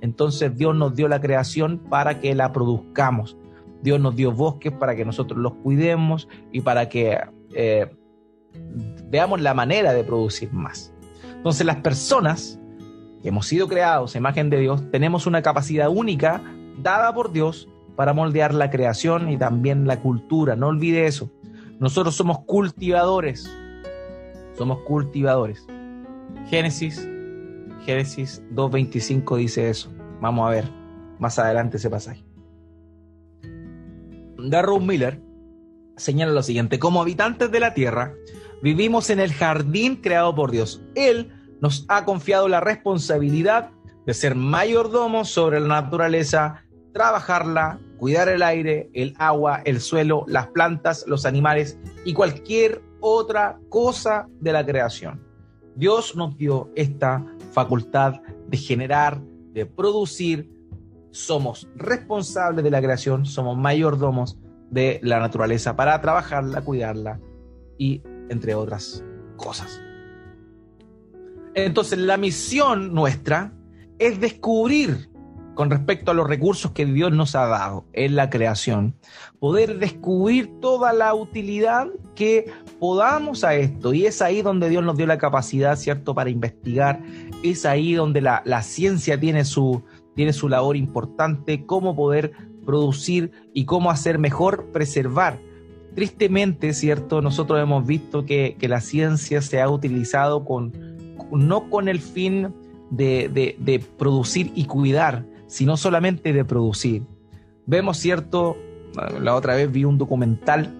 [0.00, 3.36] Entonces Dios nos dio la creación para que la produzcamos.
[3.82, 7.20] Dios nos dio bosques para que nosotros los cuidemos y para que
[7.54, 7.86] eh,
[9.04, 10.92] veamos la manera de producir más.
[11.36, 12.57] Entonces las personas
[13.22, 16.42] hemos sido creados imagen de Dios, tenemos una capacidad única
[16.82, 20.54] dada por Dios para moldear la creación y también la cultura.
[20.54, 21.30] No olvide eso.
[21.80, 23.50] Nosotros somos cultivadores.
[24.56, 25.66] Somos cultivadores.
[26.48, 27.08] Génesis,
[27.84, 29.92] Génesis 2.25 dice eso.
[30.20, 30.70] Vamos a ver
[31.18, 32.24] más adelante ese pasaje.
[34.38, 35.20] Darrow Miller
[35.96, 38.14] señala lo siguiente, como habitantes de la tierra,
[38.62, 40.82] vivimos en el jardín creado por Dios.
[40.94, 43.70] Él nos ha confiado la responsabilidad
[44.06, 50.46] de ser mayordomos sobre la naturaleza, trabajarla, cuidar el aire, el agua, el suelo, las
[50.48, 55.22] plantas, los animales y cualquier otra cosa de la creación.
[55.76, 58.14] Dios nos dio esta facultad
[58.48, 59.20] de generar,
[59.52, 60.50] de producir.
[61.10, 64.38] Somos responsables de la creación, somos mayordomos
[64.70, 67.20] de la naturaleza para trabajarla, cuidarla
[67.78, 69.04] y entre otras
[69.36, 69.80] cosas.
[71.64, 73.52] Entonces la misión nuestra
[73.98, 75.08] es descubrir
[75.58, 78.94] con respecto a los recursos que Dios nos ha dado en la creación,
[79.40, 83.92] poder descubrir toda la utilidad que podamos a esto.
[83.92, 87.02] Y es ahí donde Dios nos dio la capacidad, ¿cierto?, para investigar.
[87.42, 89.82] Es ahí donde la, ciencia tiene su,
[90.14, 92.30] tiene su labor importante, cómo poder
[92.64, 95.40] producir y cómo hacer mejor preservar.
[95.96, 97.20] Tristemente, ¿cierto?
[97.20, 100.97] Nosotros hemos visto que, que la ciencia se ha utilizado con,
[101.32, 102.54] no con el fin
[102.90, 107.02] de, de, producir y cuidar, sino solamente de producir.
[107.66, 108.56] Vemos, ¿cierto?
[109.20, 110.74] La otra vez vi un documental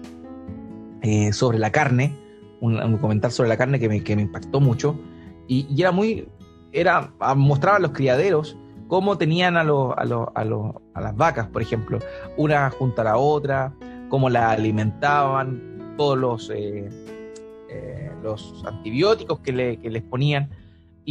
[1.01, 2.15] eh, sobre la carne,
[2.61, 4.99] un, documental sobre la carne que me, que me impactó mucho,
[5.47, 6.27] y, era muy,
[6.71, 8.57] era, mostraba a los criaderos
[8.87, 10.41] cómo tenían a, a, a,
[10.93, 11.99] a las vacas, por ejemplo,
[12.37, 13.73] una junto a la otra,
[14.09, 16.89] cómo la alimentaban, todos los, eh,
[18.23, 20.49] los antibióticos que, le, que les ponían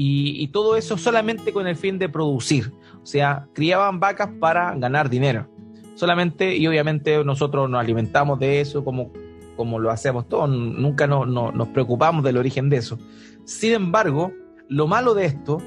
[0.01, 2.73] y, todo eso solamente con el fin de producir.
[3.03, 5.49] O sea, criaban vacas para ganar dinero.
[5.97, 9.13] Solamente, y obviamente nosotros nos alimentamos de eso como,
[9.57, 12.97] como lo hacemos todos, nunca nos preocupamos del origen de eso.
[13.45, 14.33] Sin embargo,
[14.69, 15.59] lo malo de esto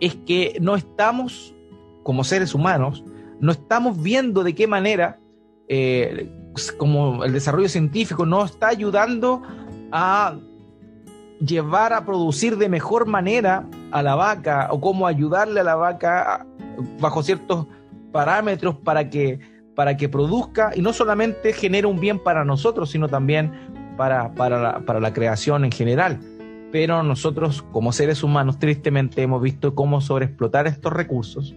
[0.00, 1.54] es que no estamos,
[2.02, 3.02] como seres humanos,
[3.40, 5.18] no estamos viendo de qué manera,
[5.68, 6.30] eh,
[6.76, 9.40] como el desarrollo científico nos está ayudando
[9.92, 10.36] a
[11.40, 16.46] llevar a producir de mejor manera a la vaca o cómo ayudarle a la vaca
[17.00, 17.66] bajo ciertos
[18.12, 19.40] parámetros para que,
[19.74, 23.52] para que produzca y no solamente genere un bien para nosotros, sino también
[23.96, 26.20] para, para, la, para la creación en general.
[26.72, 31.54] Pero nosotros como seres humanos tristemente hemos visto cómo sobreexplotar estos recursos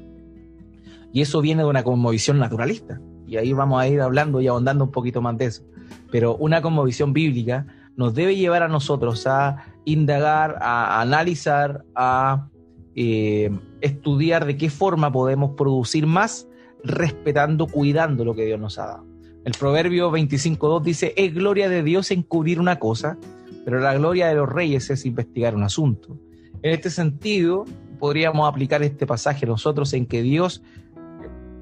[1.14, 3.02] y eso viene de una conmovisión naturalista.
[3.28, 5.64] Y ahí vamos a ir hablando y ahondando un poquito más de eso.
[6.12, 7.66] Pero una conmovisión bíblica
[8.02, 12.50] nos debe llevar a nosotros a indagar, a analizar, a
[12.96, 16.48] eh, estudiar de qué forma podemos producir más
[16.84, 19.06] respetando, cuidando lo que Dios nos ha dado.
[19.46, 23.20] El proverbio 25.2 dice, es gloria de Dios encubrir una cosa,
[23.66, 26.18] pero la gloria de los reyes es investigar un asunto.
[26.64, 27.66] En este sentido,
[28.00, 30.64] podríamos aplicar este pasaje nosotros en que Dios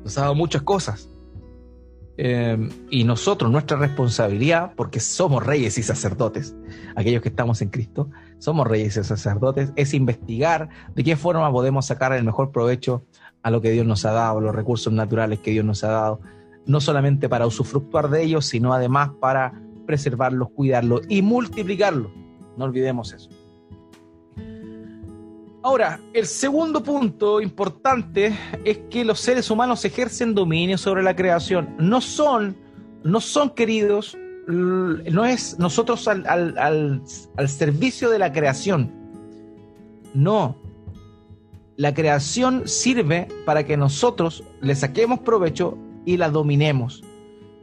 [0.05, 1.09] nos ha dado muchas cosas,
[2.21, 6.53] Em, y nosotros, nuestra responsabilidad, porque somos reyes y sacerdotes,
[6.97, 11.85] aquellos que estamos en Cristo, somos reyes y sacerdotes, es investigar de qué forma podemos
[11.85, 13.05] sacar el mejor provecho
[13.41, 16.19] a lo que Dios nos ha dado, los recursos naturales que Dios nos ha dado,
[16.65, 19.53] no solamente para usufructuar de ellos, sino además para
[19.87, 22.11] preservarlos, cuidarlos y multiplicarlos.
[22.57, 23.29] No olvidemos eso.
[25.61, 31.75] Ahora, el segundo punto importante es que los seres humanos ejercen dominio sobre la creación.
[31.77, 32.55] No son,
[33.03, 34.17] no son queridos,
[34.47, 37.01] no es nosotros al,
[37.47, 38.89] servicio de la creación.
[40.13, 40.55] No.
[41.75, 47.03] La creación sirve para que nosotros le saquemos provecho y la dominemos.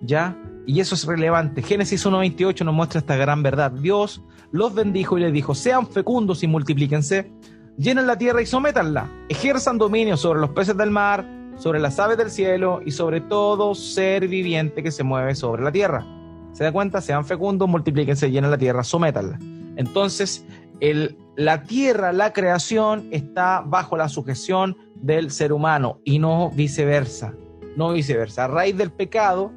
[0.02, 0.36] ¿Ya?
[0.66, 1.62] Y eso es relevante.
[1.62, 3.70] Génesis 1.28 nos muestra esta gran verdad.
[3.70, 7.32] Dios los bendijo y les dijo, sean fecundos y multiplíquense
[7.76, 12.18] llenen la tierra y sométanla, ejerzan dominio sobre los peces del mar, sobre las aves
[12.18, 16.06] del cielo y sobre todo ser viviente que se mueve sobre la tierra.
[16.52, 17.00] ¿Se da cuenta?
[17.00, 19.38] Sean fecundos, multiplíquense, llenen la tierra, sométanla.
[19.76, 20.46] Entonces,
[20.80, 27.34] el, la tierra, la creación, está bajo la sujeción del ser humano y no viceversa.
[27.76, 28.44] No viceversa.
[28.44, 29.52] A raíz del pecado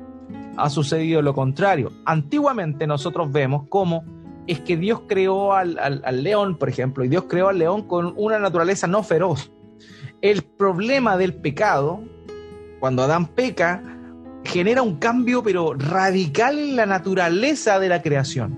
[0.57, 1.91] ha sucedido lo contrario.
[2.05, 4.03] Antiguamente nosotros vemos cómo
[4.49, 5.77] es que Dios creó al,
[6.23, 9.51] león, por ejemplo, y Dios creó al león con una naturaleza no feroz.
[10.21, 12.03] El problema del pecado,
[12.79, 13.83] cuando Adán peca,
[14.43, 18.57] genera un cambio pero radical en la naturaleza de la creación.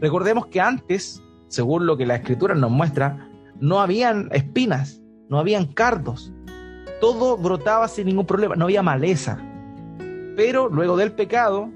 [0.00, 3.28] Recordemos que antes, según lo que la escritura nos muestra,
[3.60, 6.32] no habían espinas, no habían cardos,
[7.02, 9.38] todo brotaba sin ningún problema, no había maleza.
[10.36, 11.68] Pero luego del pecado,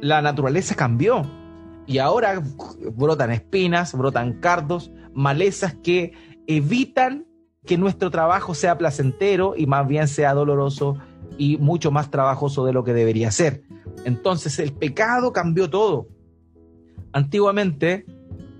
[0.00, 1.26] la naturaleza cambió
[1.88, 2.42] y ahora
[2.94, 6.12] brotan espinas, brotan cardos, malezas que
[6.46, 7.26] evitan
[7.64, 10.98] que nuestro trabajo sea placentero y más bien sea doloroso
[11.38, 13.62] y mucho más trabajoso de lo que debería ser.
[14.04, 16.08] Entonces el pecado cambió todo.
[17.12, 18.04] Antiguamente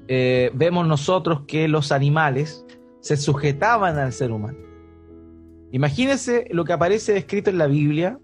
[0.09, 2.65] eh, vemos nosotros que los animales
[3.01, 4.59] se sujetaban al ser humano.
[5.71, 8.19] Imagínense lo que aparece escrito en la Biblia,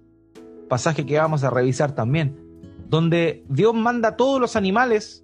[0.70, 2.43] pasaje que vamos a revisar también,
[2.94, 5.20] donde Dios manda a todos los animales,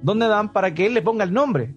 [0.00, 1.74] donde dan para que Él le ponga el nombre.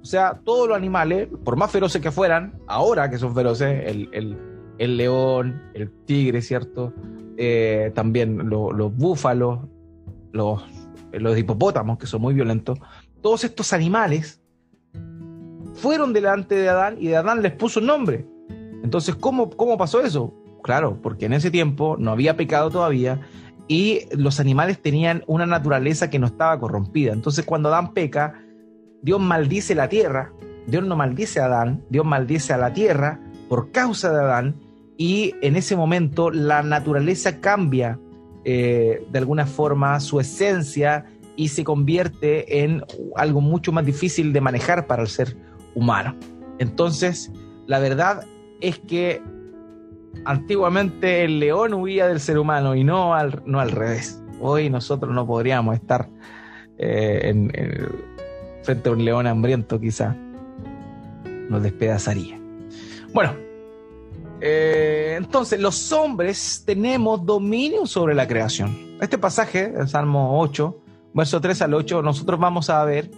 [0.00, 4.96] O sea, todos los animales, por más feroces que fueran, ahora que son feroces, el,
[4.96, 6.94] león, el tigre, ¿cierto?
[7.36, 9.58] Eh, también los búfalos,
[10.32, 10.64] los,
[11.12, 12.78] los hipopótamos, que son muy violentos,
[13.20, 14.40] todos estos animales
[15.74, 18.26] fueron delante de Adán y de Adán les puso un nombre.
[18.82, 20.32] Entonces, ¿cómo, ¿cómo pasó eso?
[20.62, 23.20] Claro, porque en ese tiempo no había pecado todavía
[23.68, 27.12] y los animales tenían una naturaleza que no estaba corrompida.
[27.12, 28.42] Entonces, cuando Adán peca,
[29.02, 30.32] Dios maldice la tierra,
[30.66, 34.56] Dios no maldice a Adán, Dios maldice a la tierra por causa de Adán
[34.96, 37.98] y en ese momento la naturaleza cambia
[38.44, 41.06] eh, de alguna forma su esencia
[41.36, 42.82] y se convierte en
[43.16, 45.36] algo mucho más difícil de manejar para el ser
[45.74, 46.16] humano.
[46.58, 47.30] Entonces,
[47.66, 48.26] la verdad
[48.60, 49.22] es que
[50.24, 54.22] antiguamente el león huía del ser humano y no al, no al revés.
[54.40, 56.08] Hoy nosotros no podríamos estar
[56.78, 57.52] eh, en,
[58.62, 60.16] frente a un león hambriento, quizá
[61.48, 62.38] nos despedazaría.
[63.12, 63.32] Bueno,
[64.40, 68.76] eh, entonces los hombres tenemos dominio sobre la creación.
[69.00, 70.82] Este pasaje, el Salmo 8,
[71.14, 73.10] verso 3 al 8, nosotros vamos a ver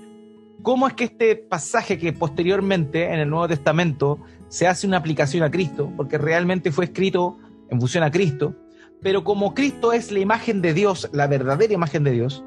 [0.62, 4.18] cómo es que este pasaje que posteriormente en el Nuevo Testamento
[4.50, 7.38] se hace una aplicación a Cristo, porque realmente fue escrito
[7.70, 8.54] en función a Cristo,
[9.00, 12.44] pero como Cristo es la imagen de Dios, la verdadera imagen de Dios,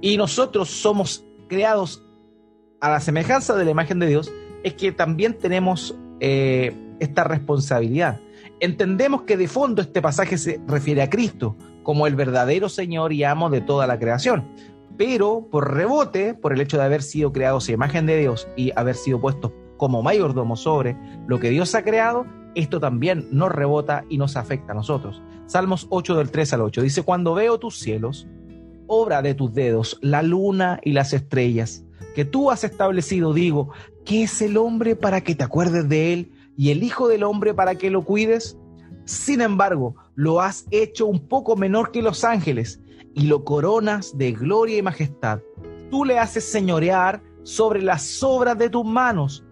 [0.00, 2.04] y nosotros somos creados
[2.80, 4.32] a la semejanza de la imagen de Dios,
[4.64, 8.20] es que también tenemos eh, esta responsabilidad.
[8.58, 13.24] Entendemos que de fondo este pasaje se refiere a Cristo como el verdadero Señor y
[13.24, 14.48] amo de toda la creación,
[14.96, 18.72] pero por rebote, por el hecho de haber sido creados a imagen de Dios y
[18.74, 24.04] haber sido puestos como mayordomo sobre lo que Dios ha creado, esto también nos rebota
[24.10, 25.22] y nos afecta a nosotros.
[25.46, 28.28] Salmos 8 del 3 al 8 dice, cuando veo tus cielos,
[28.86, 33.70] obra de tus dedos, la luna y las estrellas, que tú has establecido, digo,
[34.04, 37.54] ¿qué es el hombre para que te acuerdes de él y el Hijo del Hombre
[37.54, 38.58] para que lo cuides?
[39.04, 42.80] Sin embargo, lo has hecho un poco menor que los ángeles
[43.14, 45.40] y lo coronas de gloria y majestad.
[45.90, 49.44] Tú le haces señorear sobre las obras de tus manos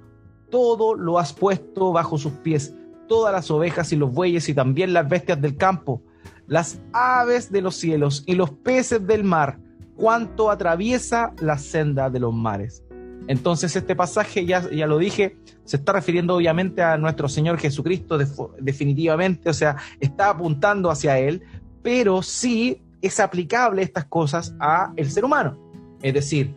[0.50, 2.74] todo lo has puesto bajo sus pies,
[3.08, 6.02] todas las ovejas y los bueyes y también las bestias del campo,
[6.46, 9.58] las aves de los cielos y los peces del mar,
[9.96, 12.82] cuanto atraviesa la senda de los mares.
[13.28, 18.18] Entonces este pasaje, ya, ya lo dije, se está refiriendo obviamente a nuestro Señor Jesucristo
[18.60, 21.42] definitivamente, o sea, está apuntando hacia Él,
[21.82, 25.58] pero sí es aplicable estas cosas a el ser humano.
[26.02, 26.54] Es decir,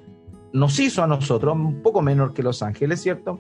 [0.54, 3.40] nos hizo a nosotros un poco menor que los ángeles, ¿cierto?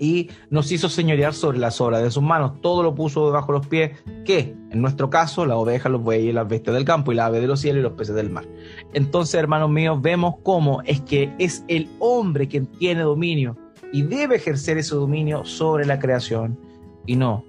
[0.00, 2.60] Y nos hizo señorear sobre las obras de sus manos.
[2.62, 3.90] Todo lo puso debajo de los pies,
[4.24, 7.40] que en nuestro caso, la oveja, los bueyes, las bestias del campo y la ave
[7.40, 8.46] de los cielos y los peces del mar.
[8.94, 13.56] Entonces, hermanos míos, vemos cómo es que es el hombre quien tiene dominio
[13.92, 16.58] y debe ejercer ese dominio sobre la creación
[17.06, 17.44] y no,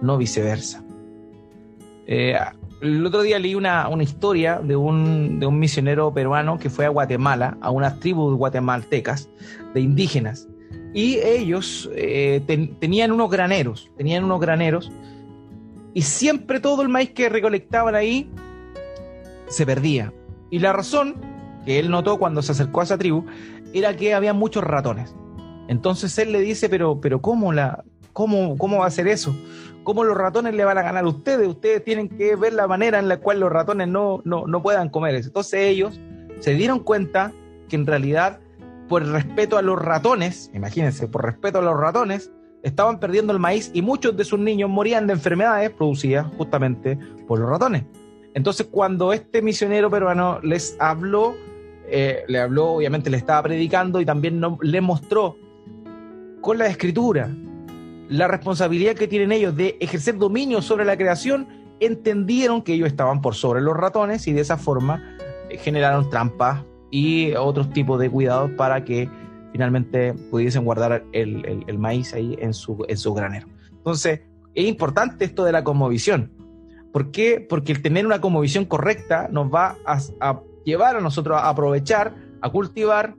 [0.00, 0.84] no viceversa.
[2.06, 2.36] Eh,
[2.82, 6.84] el otro día leí una, una historia de un, de un misionero peruano que fue
[6.84, 9.28] a Guatemala, a unas tribus guatemaltecas
[9.74, 10.46] de indígenas
[10.96, 12.40] y ellos eh,
[12.80, 14.90] tenían unos graneros, tenían unos graneros,
[15.92, 18.30] y siempre todo el maíz que recolectaban ahí
[19.46, 20.14] se perdía.
[20.48, 21.16] Y la razón
[21.66, 23.26] que él notó cuando se acercó a esa tribu
[23.74, 25.14] era que había muchos ratones.
[25.68, 27.84] Entonces él le dice, pero, pero ¿cómo, la,
[28.14, 29.36] cómo, ¿cómo va a ser eso?
[29.84, 31.46] ¿Cómo los ratones le van a ganar a ustedes?
[31.46, 34.88] Ustedes tienen que ver la manera en la cual los ratones no, no, no puedan
[34.88, 35.28] comer eso.
[35.28, 36.00] Entonces ellos
[36.40, 37.32] se dieron cuenta
[37.68, 38.40] que en realidad
[38.88, 42.30] por respeto a los ratones, imagínense, por respeto a los ratones,
[42.62, 47.38] estaban perdiendo el maíz y muchos de sus niños morían de enfermedades producidas justamente por
[47.38, 47.84] los ratones.
[48.34, 51.34] Entonces, cuando este misionero peruano les habló,
[51.88, 55.36] eh, le habló, obviamente le estaba predicando y también no, le mostró
[56.40, 57.30] con la escritura
[58.08, 61.48] la responsabilidad que tienen ellos de ejercer dominio sobre la creación,
[61.80, 65.16] entendieron que ellos estaban por sobre los ratones y de esa forma
[65.50, 69.08] eh, generaron trampas y otros tipos de cuidados para que
[69.52, 73.48] finalmente pudiesen guardar el, maíz ahí en su, en su granero.
[73.70, 74.20] Entonces,
[74.54, 76.32] es importante esto de la cosmovisión.
[76.92, 77.44] ¿Por qué?
[77.46, 82.50] Porque el tener una cosmovisión correcta nos va a, llevar a nosotros a aprovechar, a
[82.50, 83.14] cultivar,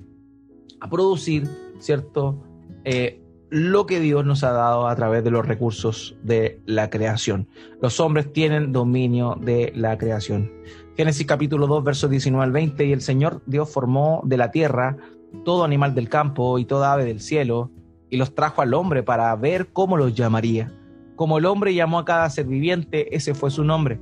[0.79, 1.47] a producir,
[1.79, 2.43] ¿cierto?
[2.83, 7.47] Eh, lo que Dios nos ha dado a través de los recursos de la creación.
[7.81, 10.51] Los hombres tienen dominio de la creación.
[10.97, 14.97] Génesis capítulo 2, versos 19 al 20, y el Señor Dios formó de la tierra
[15.45, 17.71] todo animal del campo y toda ave del cielo
[18.09, 20.73] y los trajo al hombre para ver cómo los llamaría.
[21.15, 23.99] Como el hombre llamó a cada ser viviente, ese fue su nombre.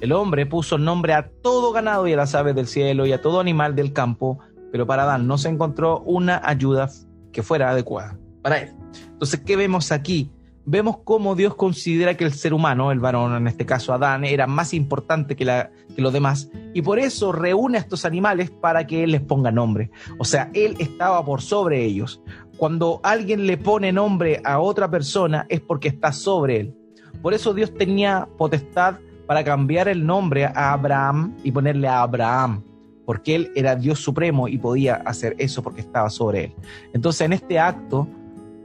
[0.00, 3.22] El hombre puso nombre a todo ganado y a las aves del cielo y a
[3.22, 4.40] todo animal del campo,
[4.72, 6.90] pero para Adán no se encontró una ayuda
[7.32, 8.74] que fuera adecuada para él.
[9.12, 10.30] Entonces, ¿qué vemos aquí?
[10.66, 14.46] Vemos cómo Dios considera que el ser humano, el varón, en este caso Adán, era
[14.46, 18.86] más importante que, la, que los demás, y por eso reúne a estos animales para
[18.86, 19.90] que Él les ponga nombre.
[20.18, 22.22] O sea, Él estaba por sobre ellos.
[22.58, 26.74] Cuando alguien le pone nombre a otra persona es porque está sobre Él.
[27.22, 32.62] Por eso Dios tenía potestad para cambiar el nombre a Abraham y ponerle a Abraham,
[33.06, 36.54] porque él era Dios supremo y podía hacer eso porque estaba sobre él.
[36.92, 38.08] Entonces en este acto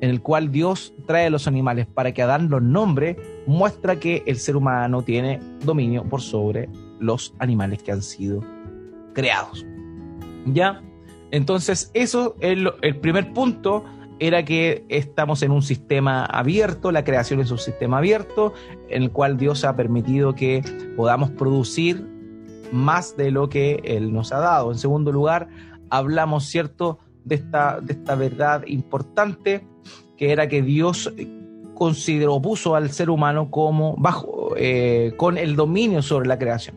[0.01, 4.23] en el cual Dios trae a los animales para que Adán los nombre, muestra que
[4.25, 6.69] el ser humano tiene dominio por sobre
[6.99, 8.43] los animales que han sido
[9.13, 9.65] creados.
[10.45, 10.81] ¿Ya?
[11.31, 13.83] Entonces eso es el primer punto
[14.19, 18.53] era que estamos en un sistema abierto, la creación es un sistema abierto,
[18.89, 20.61] en el cual Dios ha permitido que
[20.97, 22.05] podamos producir
[22.71, 24.71] más de lo que Él nos ha dado.
[24.71, 25.47] En segundo lugar,
[25.89, 29.65] hablamos, ¿cierto?, de esta, de esta verdad importante,
[30.19, 31.13] que era que Dios
[31.75, 36.75] consideró, puso al ser humano como bajo, eh, con el dominio sobre la creación.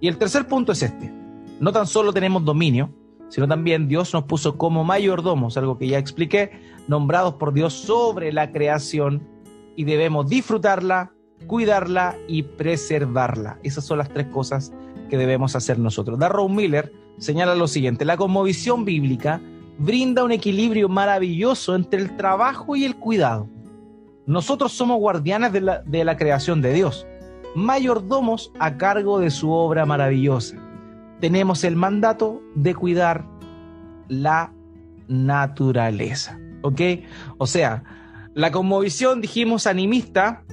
[0.00, 1.12] Y el tercer punto es este.
[1.60, 2.90] No tan solo tenemos dominio,
[3.28, 6.50] sino también Dios nos puso como mayordomos, algo que ya expliqué,
[6.88, 9.22] nombrados por Dios sobre la creación
[9.76, 11.12] y debemos disfrutarla,
[11.46, 13.58] cuidarla y preservarla.
[13.62, 14.72] Esas son las tres cosas
[15.10, 16.18] que debemos hacer nosotros.
[16.18, 19.42] Darrow Miller señala lo siguiente, la conmovisión bíblica
[19.78, 23.48] brinda un equilibrio maravilloso entre el trabajo y el cuidado.
[24.26, 27.06] Nosotros somos guardianes de la, de la creación de Dios,
[27.54, 30.56] mayordomos a cargo de su obra maravillosa.
[31.20, 33.24] Tenemos el mandato de cuidar
[34.08, 34.52] la
[35.08, 36.38] naturaleza.
[36.62, 36.80] ¿ok?
[37.38, 37.82] O sea,
[38.34, 40.44] la conmovisión, dijimos, animista,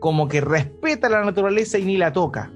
[0.00, 2.50] como que respeta la naturaleza y ni la toca.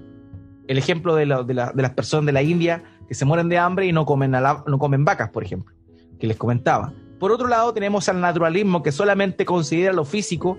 [0.67, 4.05] El ejemplo de, las personas de la India que se mueren de hambre y no
[4.05, 5.75] comen, no comen vacas, por ejemplo,
[6.19, 6.93] que les comentaba.
[7.19, 10.59] Por otro lado, tenemos al naturalismo que solamente considera lo físico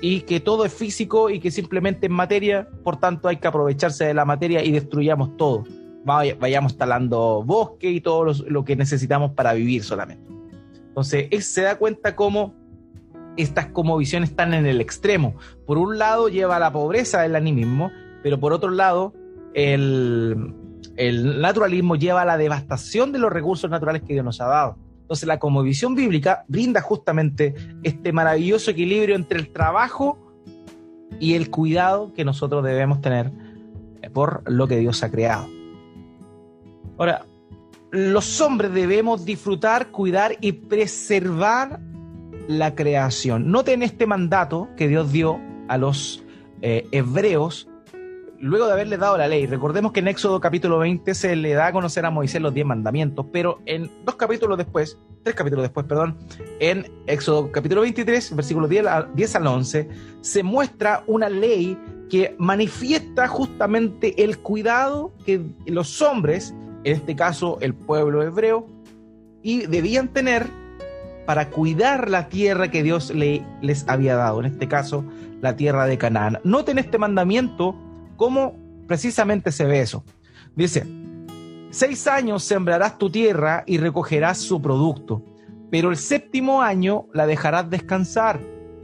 [0.00, 4.04] y que todo es físico y que simplemente es materia, por tanto hay que aprovecharse
[4.04, 5.64] de la materia y destruyamos todo.
[6.04, 10.32] Vayamos talando bosque y todo lo que necesitamos para vivir solamente.
[10.88, 12.54] Entonces, se da cuenta cómo
[13.36, 15.36] estas como visiones están en el extremo.
[15.66, 17.90] Por un lado lleva a la pobreza del animismo,
[18.22, 19.14] pero por otro lado
[19.54, 20.54] el,
[20.96, 24.76] naturalismo lleva a la devastación de los recursos naturales que Dios nos ha dado.
[25.12, 30.16] Entonces la visión bíblica brinda justamente este maravilloso equilibrio entre el trabajo
[31.20, 33.30] y el cuidado que nosotros debemos tener
[34.14, 35.46] por lo que Dios ha creado.
[36.96, 37.26] Ahora,
[37.90, 41.78] los hombres debemos disfrutar, cuidar y preservar
[42.48, 43.50] la creación.
[43.50, 45.38] Noten este mandato que Dios dio
[45.68, 46.24] a los
[46.62, 47.68] eh, hebreos
[48.42, 49.46] luego de haberle dado la ley.
[49.46, 52.66] Recordemos que en Éxodo capítulo 20 se le da a conocer a Moisés los diez
[52.66, 56.18] mandamientos, pero en dos capítulos después, tres capítulos después, perdón,
[56.60, 59.88] en Éxodo capítulo 23, versículos 10, 10 al 11,
[60.20, 61.78] se muestra una ley
[62.10, 68.66] que manifiesta justamente el cuidado que los hombres en este caso el pueblo hebreo,
[69.42, 70.46] y debían tener
[71.26, 75.04] para cuidar la tierra que Dios le, les había dado, en este caso
[75.40, 76.38] la tierra de Canaán.
[76.44, 77.76] Noten este mandamiento,
[78.22, 78.54] cómo
[78.86, 80.04] precisamente se ve eso.
[80.54, 80.86] Dice,
[81.70, 85.24] seis años sembrarás tu tierra y recogerás su producto,
[85.72, 88.40] pero el séptimo año la dejarás descansar,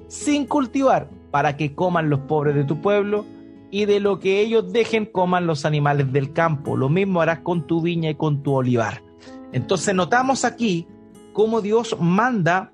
[0.08, 3.26] sin cultivar, para que coman los pobres de tu pueblo
[3.70, 6.76] y de lo que ellos dejen coman los animales del campo.
[6.76, 9.04] Lo mismo harás con tu viña y con tu olivar.
[9.52, 10.88] Entonces notamos aquí
[11.32, 12.72] cómo Dios manda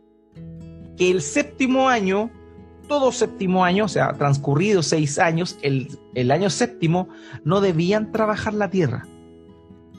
[0.96, 2.30] que el séptimo año,
[2.87, 7.09] todo séptimo año, o sea, transcurridos seis años, el, el año séptimo,
[7.45, 9.07] no debían trabajar la tierra.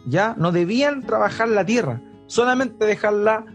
[0.08, 3.46] Ya, no debían trabajar la tierra, solamente dejarla,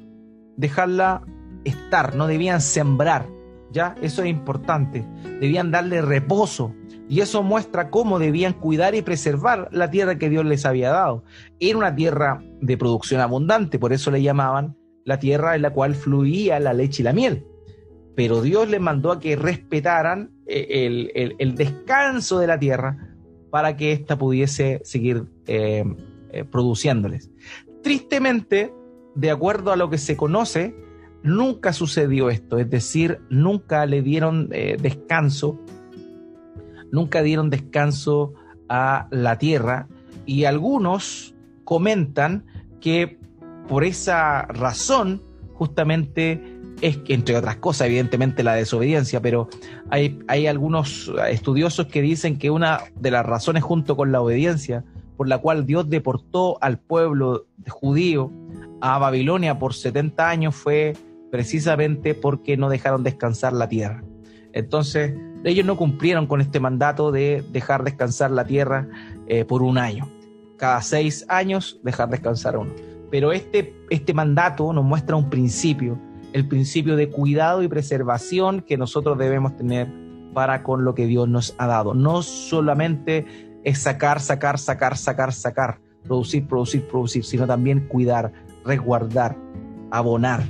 [0.57, 1.23] dejarla
[1.65, 3.27] estar, no debían sembrar.
[3.73, 5.07] Ya, eso es importante.
[5.41, 6.75] Debían darle reposo,
[7.11, 11.25] y eso muestra cómo debían cuidar y preservar la tierra que Dios les había dado.
[11.59, 15.97] Era una tierra de producción abundante, por eso le llamaban la tierra en la cual
[15.97, 17.45] fluía la leche y la miel.
[18.21, 21.09] Pero Dios les mandó a que respetaran eh,
[21.39, 23.17] el, descanso de la tierra
[23.49, 25.87] para que ésta pudiese seguir eh,
[26.31, 27.31] eh, produciéndoles.
[27.83, 28.75] Tristemente,
[29.15, 30.75] de acuerdo a lo que se conoce,
[31.23, 35.59] nunca sucedió esto, es decir, nunca le dieron descanso
[36.93, 38.35] nunca dieron descanso
[38.69, 39.89] a la tierra
[40.27, 42.45] y algunos comentan
[42.83, 43.19] que
[43.67, 45.23] por esa razón
[45.55, 49.49] justamente es que, entre otras cosas, evidentemente la desobediencia, pero
[49.91, 54.85] hay, hay algunos estudiosos que dicen que una de las razones junto con la obediencia
[55.17, 58.33] por la cual Dios deportó al pueblo judío
[58.81, 60.95] a Babilonia por 70 años fue
[61.31, 64.03] precisamente porque no dejaron descansar la tierra.
[64.53, 65.15] Entonces,
[65.45, 68.89] ellos no cumplieron con este mandato de dejar descansar la tierra
[69.27, 70.09] eh, por un año.
[70.57, 72.73] Cada seis años dejar descansar uno.
[73.11, 75.99] Pero este, este mandato nos muestra un principio,
[76.33, 79.89] el principio de cuidado y preservación que nosotros debemos tener
[80.33, 81.95] para con lo que Dios nos ha dado.
[81.95, 83.27] No solamente
[83.65, 88.33] es sacar, sacar, sacar, sacar, sacar, producir, producir, producir, sino también cuidar,
[88.65, 89.37] resguardar,
[89.91, 90.45] abonar.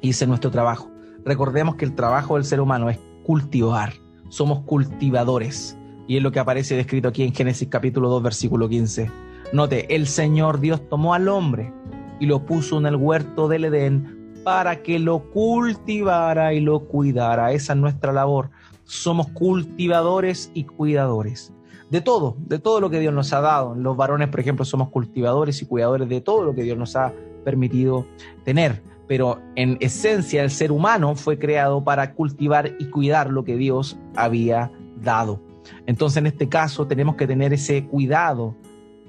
[0.00, 0.90] Y es nuestro trabajo.
[1.24, 3.92] Recordemos que el trabajo del ser humano es cultivar.
[4.28, 5.76] Somos cultivadores.
[6.06, 9.10] Y es lo que aparece descrito aquí en Génesis capítulo 2, versículo 15.
[9.52, 11.72] Note, el Señor Dios tomó al hombre
[12.20, 14.17] y lo puso en el huerto del Edén
[14.48, 17.52] para que lo cultivara y lo cuidara.
[17.52, 18.48] Esa es nuestra labor.
[18.84, 21.52] Somos cultivadores y cuidadores
[21.90, 23.74] de todo, de todo lo que Dios nos ha dado.
[23.74, 27.12] Los varones, por ejemplo, somos cultivadores y cuidadores de todo lo que Dios nos ha
[27.44, 28.06] permitido
[28.46, 28.82] tener.
[29.06, 33.98] Pero en esencia el ser humano fue creado para cultivar y cuidar lo que Dios
[34.16, 34.72] había
[35.02, 35.42] dado.
[35.84, 38.56] Entonces en este caso tenemos que tener ese cuidado,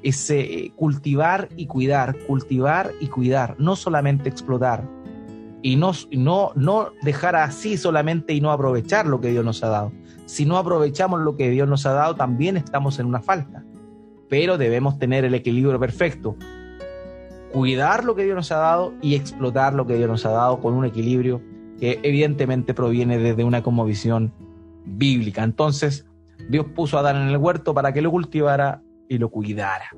[0.04, 4.99] ese eh, cultivar y cuidar, cultivar y cuidar, no solamente explotar
[5.62, 9.70] y no, no, no dejar así solamente y no aprovechar lo que Dios nos ha
[9.70, 9.92] dado,
[10.30, 13.64] si no aprovechamos lo que Dios nos ha dado, también estamos en una falta.
[14.30, 16.36] Pero debemos tener el equilibrio perfecto.
[17.52, 20.60] Cuidar lo que Dios nos ha dado y explotar lo que Dios nos ha dado
[20.60, 21.42] con un equilibrio
[21.80, 24.32] que evidentemente proviene desde una visión
[24.86, 25.44] bíblica.
[25.44, 26.06] Entonces,
[26.48, 29.90] Dios puso a Adán en el huerto para que lo cultivara y lo cuidara.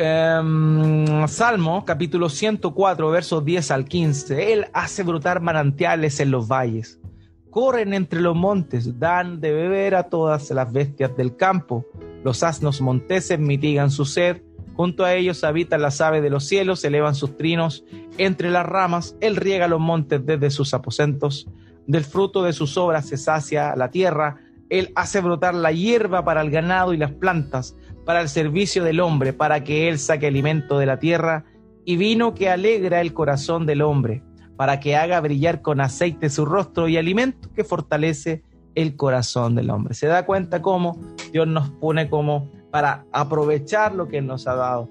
[0.00, 4.52] Em, Salmo capítulo 104 versos 10 al 15.
[4.52, 7.00] Él hace brotar manantiales en los valles.
[7.50, 11.84] Corren entre los montes, dan de beber a todas las bestias del campo.
[12.22, 14.40] Los asnos monteses mitigan su sed,
[14.76, 17.82] junto a ellos habitan las aves de los cielos, elevan sus trinos.
[18.18, 21.48] Entre las ramas, él riega los montes desde sus aposentos,
[21.88, 24.36] del fruto de sus obras se sacia la tierra,
[24.68, 27.74] él hace brotar la hierba para el ganado y las plantas,
[28.08, 31.44] para el servicio del hombre, para que él saque alimento de la tierra,
[31.84, 34.22] y vino que alegra el corazón del hombre
[34.56, 38.42] para que haga brillar con aceite su rostro y alimento que fortalece
[38.74, 39.92] el corazón del hombre.
[39.92, 40.98] Se da cuenta cómo
[41.32, 44.88] Dios nos pone como para aprovechar lo que nos ha dado,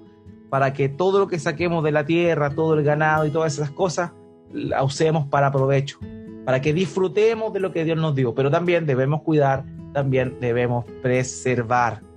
[0.48, 3.72] para que todo lo que saquemos de la tierra, todo el ganado y todas esas
[3.72, 4.12] cosas,
[4.52, 5.98] la usemos para provecho,
[6.44, 10.84] para que disfrutemos de lo que Dios nos dio, pero también debemos cuidar, también debemos
[11.02, 12.07] preservar.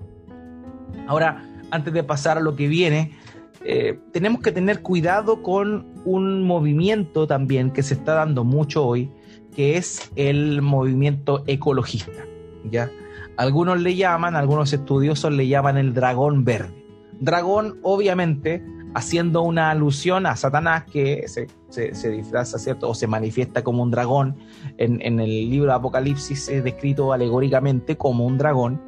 [1.08, 3.18] Ahora, antes de pasar a lo que viene,
[3.64, 9.12] eh, tenemos que tener cuidado con un movimiento también que se está dando mucho hoy,
[9.56, 12.26] que es el movimiento ecologista.
[12.70, 12.90] ¿ya?
[13.38, 16.74] Algunos le llaman, algunos estudiosos le llaman el dragón verde.
[17.20, 18.64] Dragón, obviamente,
[18.96, 21.48] haciendo una alusión a Satanás que se,
[22.10, 22.90] disfraza, ¿cierto?
[22.90, 24.38] O se manifiesta como un dragón.
[24.78, 28.82] En, en el libro de Apocalipsis es descrito alegóricamente como un dragón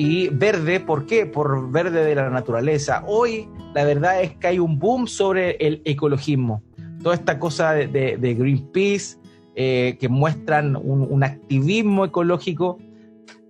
[0.00, 1.26] y verde, ¿por qué?
[1.26, 3.04] Por verde de la naturaleza.
[3.06, 6.62] Hoy la verdad es que hay un boom sobre el ecologismo.
[7.02, 9.18] Toda esta cosa de, Greenpeace
[9.56, 12.78] eh, que muestran un, activismo ecológico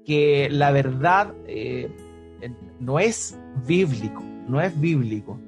[0.04, 1.88] que la verdad eh,
[2.80, 5.38] no es bíblico, no es bíblico.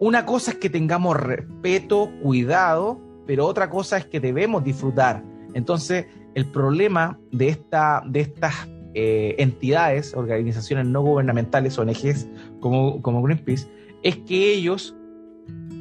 [0.00, 5.22] Una cosa es que tengamos respeto, cuidado, pero otra cosa es que debemos disfrutar.
[5.54, 8.66] Entonces, el problema de, esta, de estas
[8.98, 12.26] eh, entidades, organizaciones no gubernamentales, ONGs
[12.60, 13.68] como, como Greenpeace,
[14.02, 14.96] es que ellos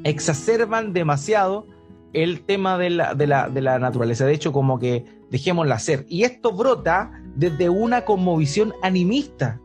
[0.04, 1.66] exacerban demasiado
[2.12, 4.26] el tema de la, de, la, de la, naturaleza.
[4.26, 6.06] De hecho, como que dejémosla ser.
[6.10, 9.62] Y esto brota desde una conmovisión animista.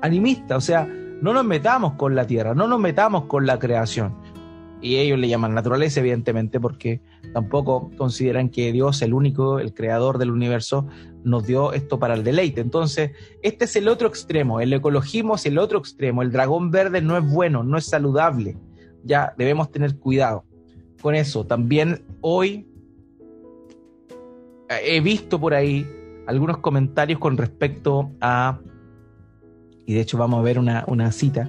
[0.00, 4.14] Animista, o sea, no nos metamos con la tierra, no nos metamos con la creación
[4.84, 7.00] y ellos le llaman naturaleza, evidentemente, porque
[7.32, 10.86] tampoco consideran que Dios, el único, el creador del universo,
[11.24, 12.60] nos dio esto para el deleite.
[12.60, 17.00] Entonces, este es el otro extremo, el ecologismo es el otro extremo, el dragón verde
[17.00, 18.58] no es bueno, no es saludable,
[19.02, 20.44] ya debemos tener cuidado
[21.00, 21.46] con eso.
[21.46, 22.68] También hoy
[24.68, 25.86] he visto por ahí
[26.26, 28.60] algunos comentarios con respecto a,
[29.86, 31.48] y de hecho vamos a ver una, una cita,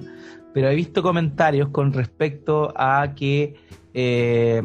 [0.56, 3.56] pero he visto comentarios con respecto a que
[3.92, 4.62] eh,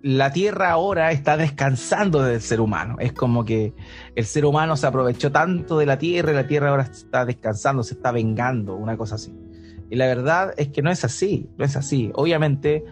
[0.00, 2.96] la Tierra ahora está descansando del ser humano.
[2.98, 3.74] Es como que
[4.14, 7.82] el ser humano se aprovechó tanto de la Tierra y la Tierra ahora está descansando,
[7.82, 9.30] se está vengando, una cosa así.
[9.90, 12.10] Y la verdad es que no es así, no es así.
[12.14, 12.82] Obviamente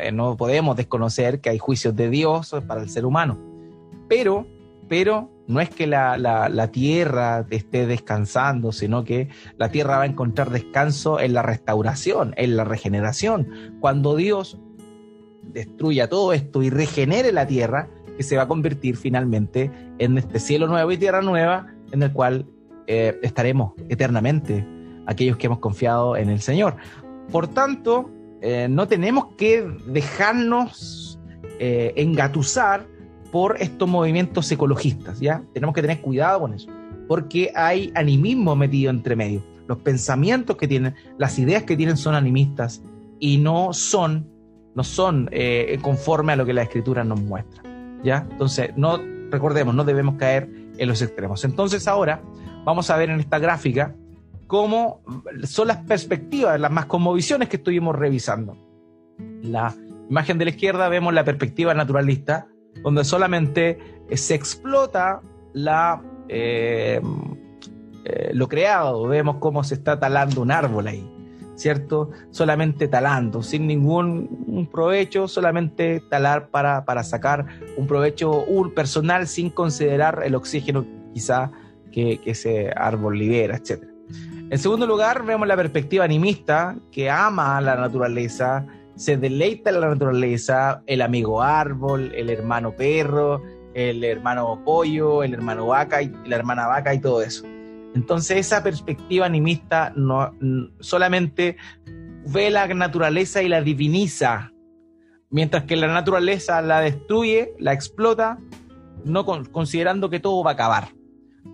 [0.00, 3.38] eh, no podemos desconocer que hay juicios de Dios para el ser humano.
[4.08, 4.46] Pero,
[4.88, 10.50] pero no es que la, tierra esté descansando, sino que la tierra va a encontrar
[10.50, 13.76] descanso en la restauración, en la regeneración.
[13.80, 14.58] Cuando Dios
[15.42, 20.40] destruya todo esto y regenere la tierra, que se va a convertir finalmente en este
[20.40, 22.46] cielo nuevo y tierra nueva, en el cual
[22.86, 24.66] eh, estaremos eternamente
[25.06, 26.76] aquellos que hemos confiado en el Señor.
[27.30, 28.10] Por tanto,
[28.40, 31.18] eh, no tenemos que dejarnos
[31.58, 32.86] eh, engatusar
[33.30, 35.42] por estos movimientos ecologistas, ¿ya?
[35.52, 36.70] Tenemos que tener cuidado con eso,
[37.06, 39.42] porque hay animismo metido entre medio.
[39.66, 42.82] Los pensamientos que tienen, las ideas que tienen son animistas
[43.18, 44.26] y no son,
[44.74, 47.62] no son eh, conforme a lo que la escritura nos muestra,
[48.02, 48.26] ¿ya?
[48.30, 48.98] Entonces, no,
[49.30, 50.48] recordemos, no debemos caer
[50.78, 51.44] en los extremos.
[51.44, 52.22] Entonces ahora
[52.64, 53.94] vamos a ver en esta gráfica
[54.46, 55.02] cómo
[55.44, 58.56] son las perspectivas, las más visiones que estuvimos revisando.
[59.42, 59.74] La
[60.08, 62.48] imagen de la izquierda vemos la perspectiva naturalista,
[62.82, 65.20] donde solamente eh, se explota
[66.28, 67.00] eh,
[68.04, 71.10] eh, lo creado, vemos cómo se está talando un árbol ahí,
[71.56, 72.10] ¿cierto?
[72.30, 80.22] Solamente talando, sin ningún provecho, solamente talar para, para sacar un provecho personal sin considerar
[80.24, 81.50] el oxígeno quizá
[81.90, 83.92] que, que ese árbol libera, etcétera.
[84.50, 88.64] En segundo lugar, vemos la perspectiva animista que ama a la naturaleza,
[88.98, 93.40] se deleita la naturaleza, el amigo árbol, el hermano perro,
[93.72, 97.44] el hermano pollo, el hermano vaca y la hermana vaca y todo eso.
[97.94, 100.34] Entonces esa perspectiva animista no
[100.80, 101.56] solamente
[102.26, 104.52] ve la naturaleza y la diviniza,
[105.30, 108.38] mientras que la naturaleza la destruye, la explota,
[109.04, 110.88] no considerando que todo va a acabar.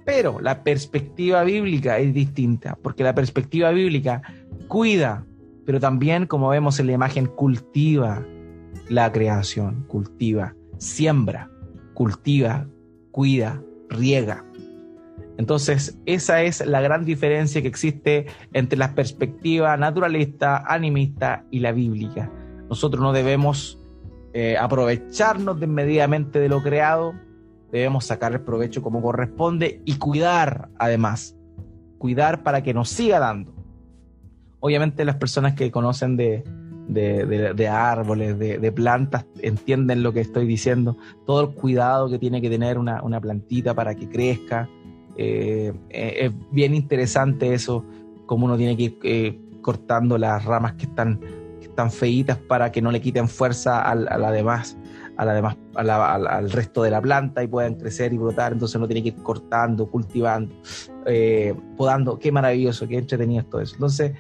[0.07, 4.23] Pero la perspectiva bíblica es distinta, porque la perspectiva bíblica
[4.67, 5.27] cuida,
[5.65, 8.25] pero también, como vemos en la imagen, cultiva
[8.89, 11.51] la creación, cultiva, siembra,
[11.95, 12.67] cultiva,
[13.11, 14.45] cuida, riega.
[15.37, 21.73] Entonces, esa es la gran diferencia que existe entre la perspectiva naturalista, animista y la
[21.73, 22.31] bíblica.
[22.69, 23.81] Nosotros no debemos
[24.33, 27.15] eh, aprovecharnos desmedidamente de lo creado,
[27.73, 31.37] debemos sacar el provecho como corresponde y cuidar además,
[31.99, 33.64] cuidar para que nos siga dando.
[34.65, 36.43] Obviamente las personas que conocen de,
[37.71, 40.97] árboles, de, plantas, entienden lo que estoy diciendo,
[41.27, 44.67] todo el cuidado que tiene que tener una, plantita para que crezca.
[45.19, 47.85] Eh, eh, es bien interesante eso,
[48.25, 51.21] cómo uno tiene que ir eh, cortando las ramas que están,
[51.61, 54.79] que están feitas para que no le quiten fuerza a, a la demás
[55.17, 58.89] a la demás, al, resto de la planta y puedan crecer y brotar, entonces no
[58.89, 60.53] tiene que ir cortando, cultivando,
[61.77, 63.75] podando, qué maravilloso, qué entretenido es todo eso.
[63.77, 64.13] Entonces,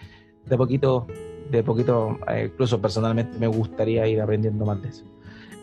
[0.47, 1.07] de poquito,
[1.51, 5.05] de poquito, eh, incluso personalmente me gustaría ir aprendiendo más de eso.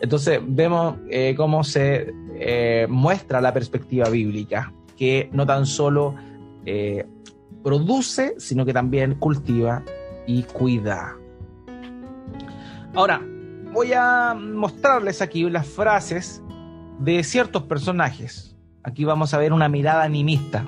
[0.00, 2.12] Entonces, vemos eh, cómo se
[2.88, 6.16] muestra la perspectiva bíblica, que no tan solo
[7.62, 9.84] produce, sino que también cultiva
[10.26, 11.16] y cuida.
[12.94, 13.22] Ahora,
[13.72, 16.42] voy a mostrarles aquí las frases
[16.98, 18.56] de ciertos personajes.
[18.82, 20.66] Aquí vamos a ver una mirada animista.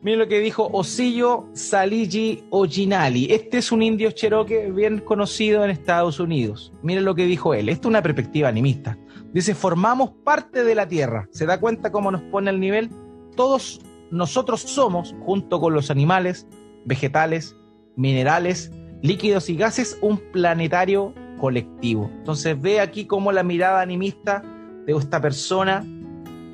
[0.00, 3.32] Miren lo que dijo Osillo Saligi Ojinali.
[3.32, 6.72] Este es un indio cherokee bien conocido en Estados Unidos.
[6.84, 7.68] Miren lo que dijo él.
[7.68, 8.96] Esta es una perspectiva animista.
[9.32, 11.28] Dice, formamos parte de la tierra.
[11.32, 12.90] ¿Se da cuenta cómo nos pone el nivel?
[13.34, 13.80] Todos
[14.12, 16.46] nosotros somos, junto con los animales,
[16.84, 17.56] vegetales,
[17.96, 18.70] minerales,
[19.02, 22.08] líquidos y gases, un planetario colectivo.
[22.18, 24.44] Entonces ve aquí cómo la mirada animista
[24.86, 25.84] de esta persona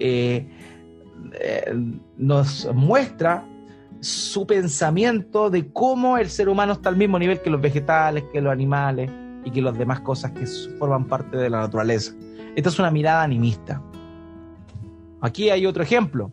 [0.00, 0.48] eh,
[1.40, 1.74] eh,
[2.16, 3.46] nos muestra
[4.00, 8.40] su pensamiento de cómo el ser humano está al mismo nivel que los vegetales, que
[8.40, 9.10] los animales
[9.44, 10.46] y que las demás cosas que
[10.78, 12.12] forman parte de la naturaleza.
[12.56, 13.82] Esta es una mirada animista.
[15.20, 16.30] Aquí hay otro ejemplo.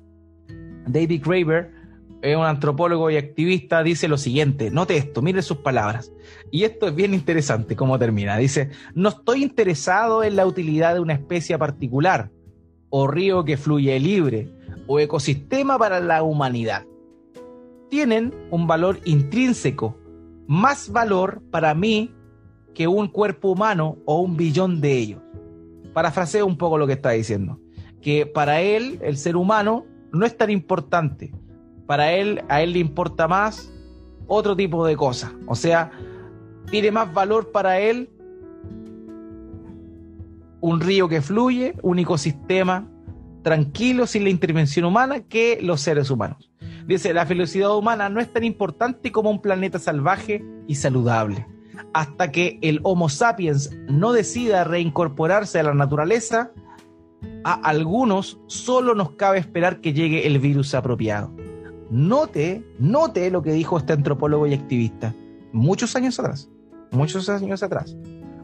[0.88, 1.82] David Graeber
[2.24, 6.12] un antropólogo y activista, dice lo siguiente, note esto, mire sus palabras.
[6.52, 8.38] Y esto es bien interesante cómo termina.
[8.38, 12.30] Dice, no estoy interesado en la utilidad de una especie particular,
[12.90, 14.50] o río que fluye libre,
[14.92, 16.86] o ecosistema para la humanidad.
[17.90, 19.98] Tienen un valor intrínseco,
[20.48, 22.14] más valor para mí
[22.74, 25.22] que un cuerpo humano o un billón de ellos.
[25.94, 27.58] Parafraseo un poco lo que está diciendo,
[28.02, 31.32] que para él, el ser humano, no es tan importante
[31.88, 33.72] para él, a él le importa más
[34.28, 35.32] otro tipo de cosas.
[35.48, 35.90] O sea,
[36.70, 38.10] tiene más valor para él
[40.60, 42.90] un río que fluye, un ecosistema
[43.44, 46.52] tranquilo sin la intervención humana que los seres humanos.
[46.88, 51.48] Dice, la felicidad humana no es tan importante como un planeta salvaje y saludable.
[51.94, 56.52] hasta que el Homo sapiens no decida reincorporarse a la naturaleza,
[57.44, 61.32] a algunos solo nos cabe esperar que llegue el virus apropiado.
[61.90, 65.14] Note, note lo que dijo este antropólogo y activista
[65.52, 66.50] muchos años atrás,
[66.92, 67.96] muchos años atrás.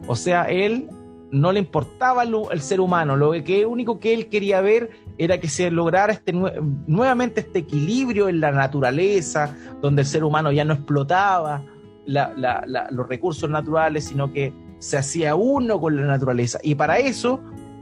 [0.06, 0.88] O sea, él
[1.30, 5.48] no le importaba el, ser humano, lo que único que él quería ver era que
[5.48, 10.74] se lograra este, nuevamente este equilibrio en la naturaleza, donde el ser humano ya no
[10.74, 11.62] explotaba
[12.06, 16.58] los recursos naturales, sino que se hacía uno con la naturaleza.
[16.62, 17.40] Y para eso,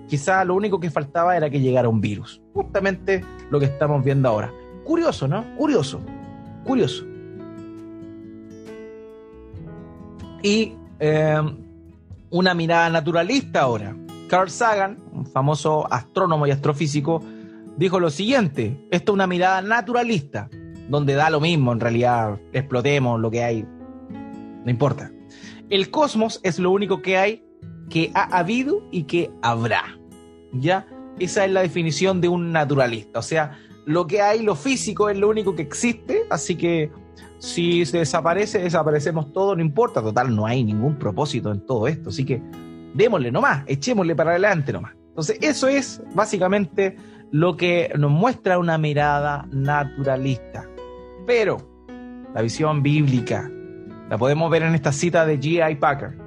[0.08, 2.42] quizá lo único que faltaba era que llegara un virus.
[2.52, 4.50] Justamente lo que estamos viendo ahora.
[4.84, 5.44] Curioso, ¿no?
[5.56, 6.00] Curioso,
[6.64, 7.04] curioso.
[10.42, 11.40] Y eh,
[12.30, 13.96] una mirada naturalista ahora.
[14.28, 17.22] Carl Sagan, un famoso astrónomo y astrofísico,
[17.76, 20.48] dijo lo siguiente, esto es una mirada naturalista,
[20.88, 23.62] donde da lo mismo, en realidad explotemos lo que hay,
[24.64, 25.12] no importa.
[25.70, 27.44] El cosmos es lo único que hay,
[27.88, 29.98] que ha habido y que habrá.
[30.52, 30.86] ¿Ya?
[31.18, 33.18] Esa es la definición de un naturalista.
[33.18, 36.90] O sea, lo que hay, lo físico, es lo único que existe, así que
[37.38, 42.10] si se desaparece, desaparecemos todo, no importa, total, no hay ningún propósito en todo esto,
[42.10, 42.42] así que
[42.94, 44.94] démosle nomás, echémosle para adelante nomás.
[45.08, 46.96] Entonces, eso es básicamente
[47.30, 50.68] lo que nos muestra una mirada naturalista.
[51.26, 51.58] Pero
[52.34, 53.50] la visión bíblica
[54.08, 55.76] la podemos ver en esta cita de G.I.
[55.76, 56.18] Packer,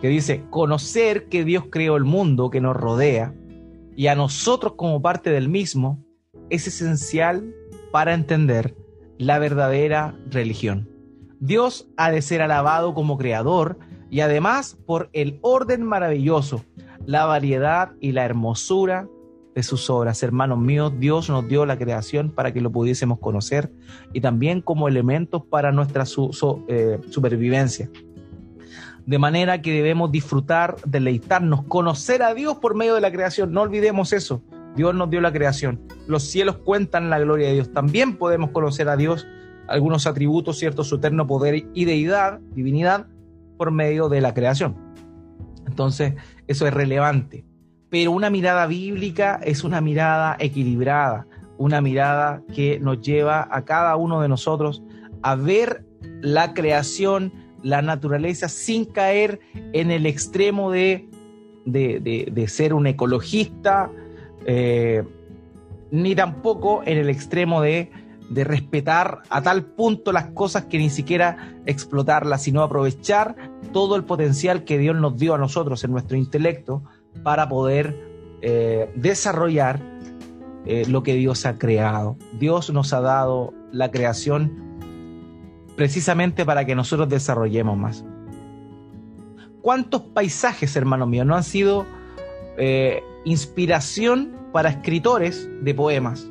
[0.00, 3.34] que dice, conocer que Dios creó el mundo que nos rodea
[3.96, 6.04] y a nosotros como parte del mismo
[6.50, 7.54] es esencial
[7.92, 8.76] para entender
[9.18, 10.88] la verdadera religión.
[11.40, 13.78] Dios ha de ser alabado como creador
[14.10, 16.64] y además por el orden maravilloso,
[17.06, 19.08] la variedad y la hermosura
[19.54, 20.22] de sus obras.
[20.22, 23.70] Hermanos míos, Dios nos dio la creación para que lo pudiésemos conocer
[24.12, 26.04] y también como elementos para nuestra
[26.68, 27.90] eh, supervivencia.
[29.06, 33.52] De manera que debemos disfrutar, deleitarnos, conocer a Dios por medio de la creación.
[33.52, 34.42] No olvidemos eso.
[34.76, 35.80] Dios nos dio la creación.
[36.06, 37.72] Los cielos cuentan la gloria de Dios.
[37.72, 39.26] También podemos conocer a Dios,
[39.68, 43.06] algunos atributos, cierto, su eterno poder y deidad, divinidad,
[43.56, 44.76] por medio de la creación.
[45.66, 46.14] Entonces,
[46.46, 47.44] eso es relevante.
[47.88, 53.94] Pero una mirada bíblica es una mirada equilibrada, una mirada que nos lleva a cada
[53.96, 54.82] uno de nosotros
[55.22, 55.86] a ver
[56.20, 59.40] la creación, la naturaleza, sin caer
[59.72, 61.08] en el extremo de,
[61.64, 63.90] de, de ser un ecologista,
[64.46, 65.04] eh,
[65.90, 67.90] ni tampoco en el extremo de,
[68.30, 73.36] respetar a tal punto las cosas que ni siquiera explotarlas, sino aprovechar
[73.72, 76.82] todo el potencial que Dios nos dio a nosotros en nuestro intelecto
[77.22, 77.94] para poder
[78.42, 79.80] eh, desarrollar
[80.66, 82.16] eh, lo que Dios ha creado.
[82.40, 84.64] Dios nos ha dado la creación
[85.76, 88.04] precisamente para que nosotros desarrollemos más.
[89.60, 91.86] ¿Cuántos paisajes, hermano mío, no han sido
[93.24, 96.26] inspiración para escritores de poemas.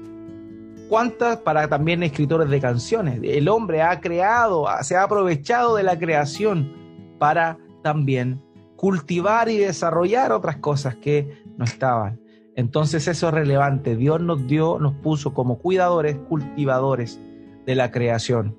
[0.90, 3.20] ¿Cuántas para también escritores de canciones?
[3.24, 6.72] El hombre ha creado, se ha aprovechado de la creación
[7.20, 8.42] para también
[8.76, 12.20] cultivar y desarrollar otras cosas que no estaban.
[12.56, 13.96] Entonces eso es relevante.
[13.96, 17.20] Dios nos dio, nos puso como cuidadores, cultivadores
[17.66, 18.58] de la creación.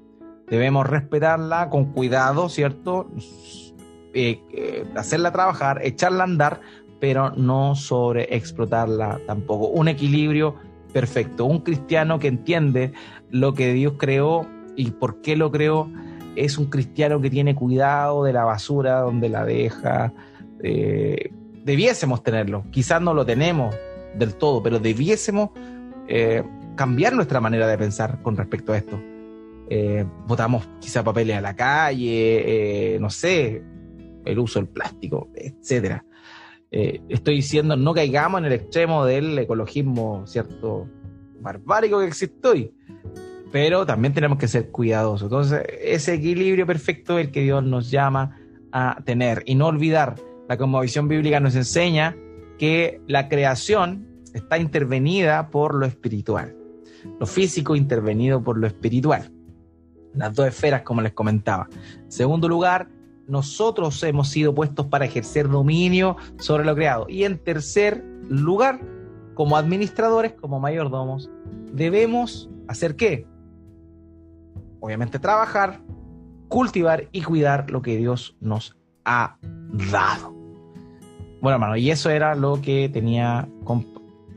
[0.48, 3.10] Debemos respetarla con cuidado, ¿cierto?
[4.12, 6.60] Eh, eh, hacerla trabajar, echarla a andar,
[7.00, 9.68] pero no sobre explotarla tampoco.
[9.68, 10.56] Un equilibrio
[10.92, 11.44] perfecto.
[11.44, 12.92] Un cristiano que entiende
[13.30, 15.90] lo que Dios creó y por qué lo creó
[16.36, 20.12] es un cristiano que tiene cuidado de la basura donde la deja.
[20.62, 21.30] Eh,
[21.64, 22.64] debiésemos tenerlo.
[22.70, 23.74] Quizás no lo tenemos
[24.16, 25.50] del todo, pero debiésemos
[26.08, 26.42] eh,
[26.76, 29.00] cambiar nuestra manera de pensar con respecto a esto.
[29.70, 33.62] Eh, botamos quizá papeles a la calle, no sé,
[34.24, 36.04] el uso del plástico, etcétera.
[36.76, 40.88] Eh, estoy diciendo no caigamos en el extremo del ecologismo, ¿cierto?
[41.40, 42.74] Barbárico que existe hoy.
[43.52, 45.26] Pero también tenemos que ser cuidadosos.
[45.26, 48.36] Entonces, ese equilibrio perfecto es el que Dios nos llama
[48.72, 49.44] a tener.
[49.46, 50.16] Y no olvidar,
[50.48, 52.16] la cosmovisión bíblica nos enseña
[52.58, 56.56] que la creación está intervenida por lo espiritual.
[57.20, 59.30] Lo físico intervenido por lo espiritual.
[60.12, 61.68] Las dos esferas, como les comentaba.
[62.02, 62.88] En segundo lugar,
[63.26, 67.06] nosotros hemos sido puestos para ejercer dominio sobre lo creado.
[67.08, 68.80] Y en tercer lugar,
[69.34, 71.30] como administradores, como mayordomos,
[71.72, 73.26] debemos hacer qué?
[74.80, 75.80] Obviamente trabajar,
[76.48, 79.36] cultivar y cuidar lo que Dios nos ha
[79.90, 80.32] dado.
[81.40, 83.48] Bueno, hermano, y eso era lo que tenía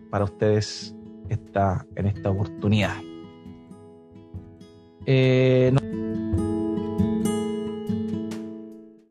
[0.10, 0.96] para ustedes
[1.30, 2.96] esta, en esta oportunidad.
[5.06, 5.74] Eh,